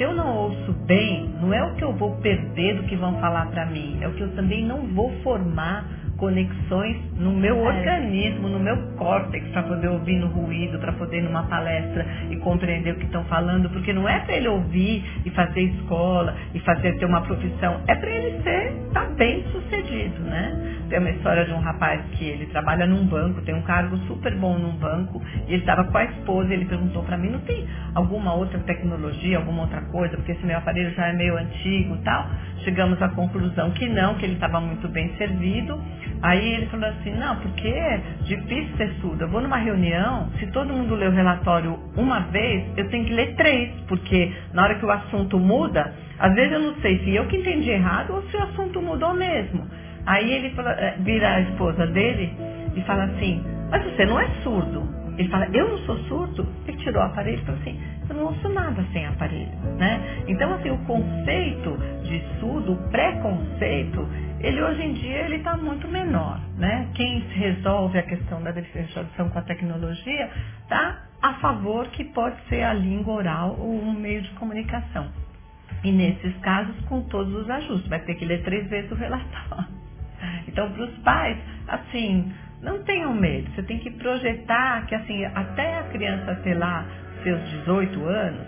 se 0.01 0.05
eu 0.05 0.15
não 0.15 0.35
ouço 0.35 0.73
bem, 0.87 1.29
não 1.39 1.53
é 1.53 1.63
o 1.63 1.75
que 1.75 1.83
eu 1.83 1.93
vou 1.93 2.15
perder 2.17 2.75
do 2.75 2.83
que 2.83 2.95
vão 2.95 3.19
falar 3.19 3.45
para 3.51 3.67
mim, 3.67 3.99
é 4.01 4.07
o 4.07 4.13
que 4.13 4.21
eu 4.21 4.33
também 4.35 4.65
não 4.65 4.87
vou 4.87 5.11
formar 5.21 5.85
conexões 6.17 6.97
no 7.17 7.31
meu 7.31 7.55
é. 7.57 7.61
organismo, 7.61 8.47
no 8.47 8.59
meu 8.59 8.77
córtex, 8.95 9.47
para 9.49 9.63
poder 9.63 9.89
ouvir 9.89 10.17
no 10.17 10.27
ruído, 10.27 10.79
para 10.79 10.93
poder 10.93 11.17
ir 11.17 11.21
numa 11.21 11.43
palestra 11.43 12.05
e 12.29 12.35
compreender 12.37 12.93
o 12.93 12.95
que 12.95 13.05
estão 13.05 13.23
falando, 13.25 13.69
porque 13.69 13.91
não 13.91 14.07
é 14.07 14.19
para 14.19 14.37
ele 14.37 14.47
ouvir 14.47 15.03
e 15.25 15.29
fazer 15.31 15.61
escola 15.61 16.35
e 16.53 16.59
fazer 16.61 16.97
ter 16.97 17.05
uma 17.05 17.21
profissão, 17.21 17.81
é 17.87 17.95
para 17.95 18.09
ele 18.09 18.41
ser 18.43 18.73
tá 18.93 19.05
bem 19.17 19.43
sucedido, 19.51 20.19
né? 20.21 20.80
Tem 20.91 20.99
uma 20.99 21.09
história 21.09 21.45
de 21.45 21.53
um 21.53 21.59
rapaz 21.59 22.01
que 22.17 22.25
ele 22.25 22.47
trabalha 22.47 22.85
num 22.85 23.05
banco, 23.05 23.41
tem 23.43 23.55
um 23.55 23.61
cargo 23.61 23.95
super 24.07 24.35
bom 24.35 24.59
num 24.59 24.73
banco, 24.73 25.23
e 25.47 25.53
ele 25.53 25.61
estava 25.61 25.85
com 25.85 25.97
a 25.97 26.03
esposa 26.03 26.49
e 26.49 26.53
ele 26.53 26.65
perguntou 26.65 27.01
para 27.03 27.17
mim, 27.17 27.29
não 27.29 27.39
tem 27.39 27.65
alguma 27.95 28.33
outra 28.33 28.59
tecnologia, 28.59 29.37
alguma 29.37 29.61
outra 29.61 29.79
coisa, 29.83 30.17
porque 30.17 30.33
esse 30.33 30.45
meu 30.45 30.57
aparelho 30.57 30.93
já 30.93 31.07
é 31.07 31.13
meio 31.13 31.37
antigo, 31.37 31.95
tal? 32.03 32.27
Chegamos 32.65 33.01
à 33.01 33.07
conclusão 33.07 33.71
que 33.71 33.87
não, 33.87 34.15
que 34.15 34.25
ele 34.25 34.33
estava 34.33 34.59
muito 34.59 34.89
bem 34.89 35.15
servido. 35.15 35.81
Aí 36.21 36.55
ele 36.55 36.65
falou 36.65 36.89
assim, 36.89 37.11
não, 37.11 37.37
porque 37.37 37.69
é 37.69 38.01
difícil 38.25 38.75
ser 38.75 38.89
surdo. 38.99 39.23
Eu 39.23 39.29
vou 39.29 39.39
numa 39.39 39.57
reunião, 39.57 40.29
se 40.39 40.47
todo 40.47 40.73
mundo 40.73 40.93
lê 40.93 41.07
o 41.07 41.11
relatório 41.11 41.79
uma 41.95 42.19
vez, 42.19 42.65
eu 42.75 42.89
tenho 42.89 43.05
que 43.05 43.13
ler 43.13 43.33
três, 43.35 43.71
porque 43.87 44.33
na 44.53 44.63
hora 44.63 44.75
que 44.75 44.85
o 44.85 44.91
assunto 44.91 45.39
muda, 45.39 45.93
às 46.19 46.35
vezes 46.35 46.51
eu 46.51 46.59
não 46.59 46.75
sei 46.81 46.99
se 46.99 47.15
eu 47.15 47.27
que 47.27 47.37
entendi 47.37 47.69
errado 47.69 48.13
ou 48.13 48.23
se 48.23 48.35
o 48.35 48.43
assunto 48.43 48.81
mudou 48.81 49.13
mesmo. 49.13 49.65
Aí 50.05 50.31
ele 50.31 50.49
fala, 50.51 50.71
eh, 50.71 50.95
vira 50.99 51.35
a 51.35 51.41
esposa 51.41 51.87
dele 51.87 52.33
e 52.75 52.81
fala 52.81 53.03
assim, 53.05 53.43
mas 53.69 53.83
você 53.83 54.05
não 54.05 54.19
é 54.19 54.27
surdo. 54.43 55.01
Ele 55.17 55.29
fala, 55.29 55.47
eu 55.53 55.69
não 55.69 55.77
sou 55.79 55.97
surdo? 56.05 56.47
Ele 56.67 56.77
tirou 56.77 57.01
o 57.01 57.05
aparelho 57.05 57.39
e 57.39 57.45
falou 57.45 57.61
assim, 57.61 57.79
eu 58.09 58.15
não 58.15 58.25
ouço 58.25 58.49
nada 58.49 58.83
sem 58.91 59.05
aparelho. 59.05 59.51
Né? 59.77 60.23
Então, 60.27 60.53
assim, 60.53 60.69
o 60.71 60.77
conceito 60.79 61.77
de 62.03 62.23
surdo, 62.39 62.73
o 62.73 62.89
preconceito, 62.89 64.07
ele 64.39 64.61
hoje 64.61 64.81
em 64.81 64.93
dia 64.93 65.19
ele 65.25 65.35
está 65.35 65.55
muito 65.57 65.87
menor. 65.87 66.39
Né? 66.57 66.87
Quem 66.95 67.19
resolve 67.19 67.99
a 67.99 68.03
questão 68.03 68.41
da 68.41 68.51
diferenciação 68.51 69.29
com 69.29 69.37
a 69.37 69.43
tecnologia 69.43 70.29
está 70.63 71.01
a 71.21 71.33
favor 71.35 71.87
que 71.89 72.03
pode 72.05 72.37
ser 72.47 72.63
a 72.63 72.73
língua 72.73 73.13
oral 73.13 73.55
ou 73.59 73.79
um 73.79 73.93
meio 73.93 74.21
de 74.21 74.29
comunicação. 74.31 75.07
E 75.83 75.91
nesses 75.91 76.35
casos, 76.37 76.79
com 76.85 77.01
todos 77.03 77.33
os 77.33 77.49
ajustes, 77.49 77.87
vai 77.87 77.99
ter 77.99 78.15
que 78.15 78.25
ler 78.25 78.43
três 78.43 78.67
vezes 78.69 78.91
o 78.91 78.95
relatório. 78.95 79.80
Então, 80.51 80.69
para 80.71 80.83
os 80.83 80.97
pais, 80.99 81.37
assim, 81.67 82.31
não 82.61 82.83
tenham 82.83 83.13
medo. 83.13 83.49
Você 83.55 83.63
tem 83.63 83.79
que 83.79 83.89
projetar 83.91 84.85
que, 84.85 84.95
assim, 84.95 85.25
até 85.25 85.79
a 85.79 85.83
criança 85.83 86.35
ter 86.43 86.55
lá 86.55 86.85
seus 87.23 87.41
18 87.49 88.05
anos, 88.05 88.47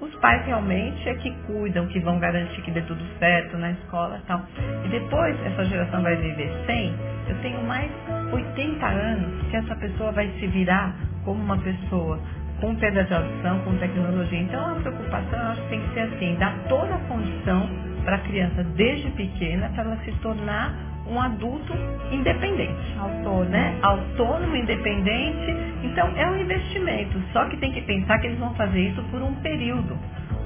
os 0.00 0.14
pais 0.16 0.46
realmente 0.46 1.06
é 1.08 1.14
que 1.14 1.30
cuidam, 1.46 1.86
que 1.88 2.00
vão 2.00 2.18
garantir 2.18 2.62
que 2.62 2.70
dê 2.70 2.80
tudo 2.82 3.02
certo 3.18 3.58
na 3.58 3.72
escola 3.72 4.18
e 4.18 4.26
tal. 4.26 4.42
E 4.84 4.88
depois 4.88 5.38
essa 5.44 5.64
geração 5.66 6.02
vai 6.02 6.16
viver 6.16 6.50
100, 6.66 6.94
eu 7.28 7.36
tenho 7.42 7.62
mais 7.64 7.90
80 8.32 8.86
anos 8.86 9.46
que 9.48 9.56
essa 9.56 9.76
pessoa 9.76 10.10
vai 10.12 10.28
se 10.38 10.46
virar 10.46 10.94
como 11.24 11.42
uma 11.42 11.58
pessoa 11.58 12.18
com 12.60 12.68
audição, 12.68 13.60
com 13.60 13.76
tecnologia. 13.78 14.40
Então 14.40 14.72
a 14.72 14.80
preocupação 14.80 15.38
eu 15.38 15.48
acho 15.48 15.62
que 15.62 15.68
tem 15.68 15.80
que 15.80 15.94
ser 15.94 16.00
assim, 16.00 16.36
dar 16.36 16.54
toda 16.68 16.94
a 16.94 16.98
condição 17.00 17.68
para 18.04 18.16
a 18.16 18.20
criança 18.20 18.64
desde 18.76 19.10
pequena 19.10 19.68
para 19.70 19.84
ela 19.84 19.96
se 20.04 20.12
tornar 20.20 20.89
um 21.10 21.20
adulto 21.20 21.72
independente. 22.12 22.96
Autônomo. 22.98 23.44
Né? 23.50 23.78
Autônomo, 23.82 24.56
independente. 24.56 25.56
Então 25.82 26.08
é 26.16 26.30
um 26.30 26.40
investimento. 26.40 27.20
Só 27.32 27.44
que 27.46 27.56
tem 27.56 27.72
que 27.72 27.82
pensar 27.82 28.18
que 28.18 28.28
eles 28.28 28.38
vão 28.38 28.54
fazer 28.54 28.80
isso 28.80 29.02
por 29.10 29.20
um 29.20 29.34
período. 29.36 29.98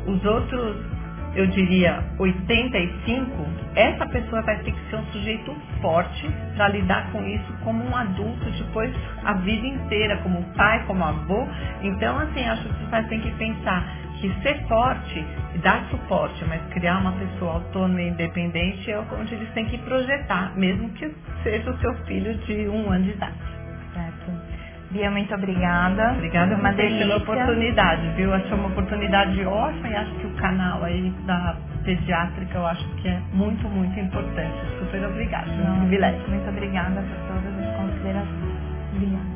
Os 0.06 0.24
outros, 0.24 0.76
eu 1.34 1.46
diria, 1.48 2.02
85, 2.18 3.46
essa 3.74 4.06
pessoa 4.06 4.42
vai 4.42 4.58
ter 4.58 4.72
que 4.72 4.90
ser 4.90 4.96
um 4.96 5.04
sujeito 5.06 5.54
forte 5.80 6.28
para 6.54 6.68
lidar 6.68 7.10
com 7.10 7.24
isso 7.26 7.52
como 7.62 7.84
um 7.84 7.96
adulto 7.96 8.50
depois 8.50 8.94
a 9.24 9.34
vida 9.34 9.66
inteira, 9.66 10.16
como 10.18 10.42
pai, 10.54 10.84
como 10.86 11.04
avô. 11.04 11.46
Então, 11.82 12.18
assim, 12.18 12.44
acho 12.44 12.62
que 12.62 12.84
os 12.84 12.90
pais 12.90 13.06
têm 13.08 13.20
que 13.20 13.30
pensar 13.32 14.03
que 14.32 14.42
ser 14.42 14.66
forte 14.66 15.24
dar 15.62 15.84
suporte, 15.90 16.44
mas 16.46 16.60
criar 16.72 16.98
uma 16.98 17.12
pessoa 17.12 17.54
autônoma 17.54 18.00
e 18.02 18.08
independente 18.08 18.90
é 18.90 18.98
onde 18.98 19.34
eles 19.34 19.50
têm 19.52 19.66
que 19.66 19.78
projetar, 19.78 20.52
mesmo 20.56 20.90
que 20.90 21.10
seja 21.42 21.70
o 21.70 21.78
seu 21.78 21.94
filho 22.04 22.34
de 22.38 22.68
um 22.68 22.90
ano 22.90 23.04
de 23.04 23.10
idade. 23.10 23.34
Certo. 23.94 24.32
Bia, 24.90 25.10
muito 25.10 25.34
obrigada. 25.34 26.12
Obrigada 26.12 26.54
uma 26.54 26.72
pela 26.72 27.16
oportunidade, 27.16 28.08
viu? 28.16 28.32
Achei 28.32 28.52
uma 28.52 28.68
oportunidade 28.68 29.44
ótima 29.44 29.88
e 29.88 29.96
acho 29.96 30.14
que 30.16 30.26
o 30.26 30.34
canal 30.34 30.84
aí 30.84 31.12
da 31.26 31.56
pediátrica 31.84 32.58
eu 32.58 32.66
acho 32.66 32.88
que 32.96 33.08
é 33.08 33.20
muito, 33.32 33.68
muito 33.68 33.98
importante. 33.98 34.54
Super 34.78 35.06
obrigada. 35.06 35.46
Não, 35.46 35.76
um 35.76 35.80
privilégio. 35.80 36.28
Muito 36.28 36.48
obrigada 36.48 37.02
por 37.02 37.34
todas 37.34 37.58
as 37.58 37.76
considerações. 37.76 38.54
Bia. 38.98 39.33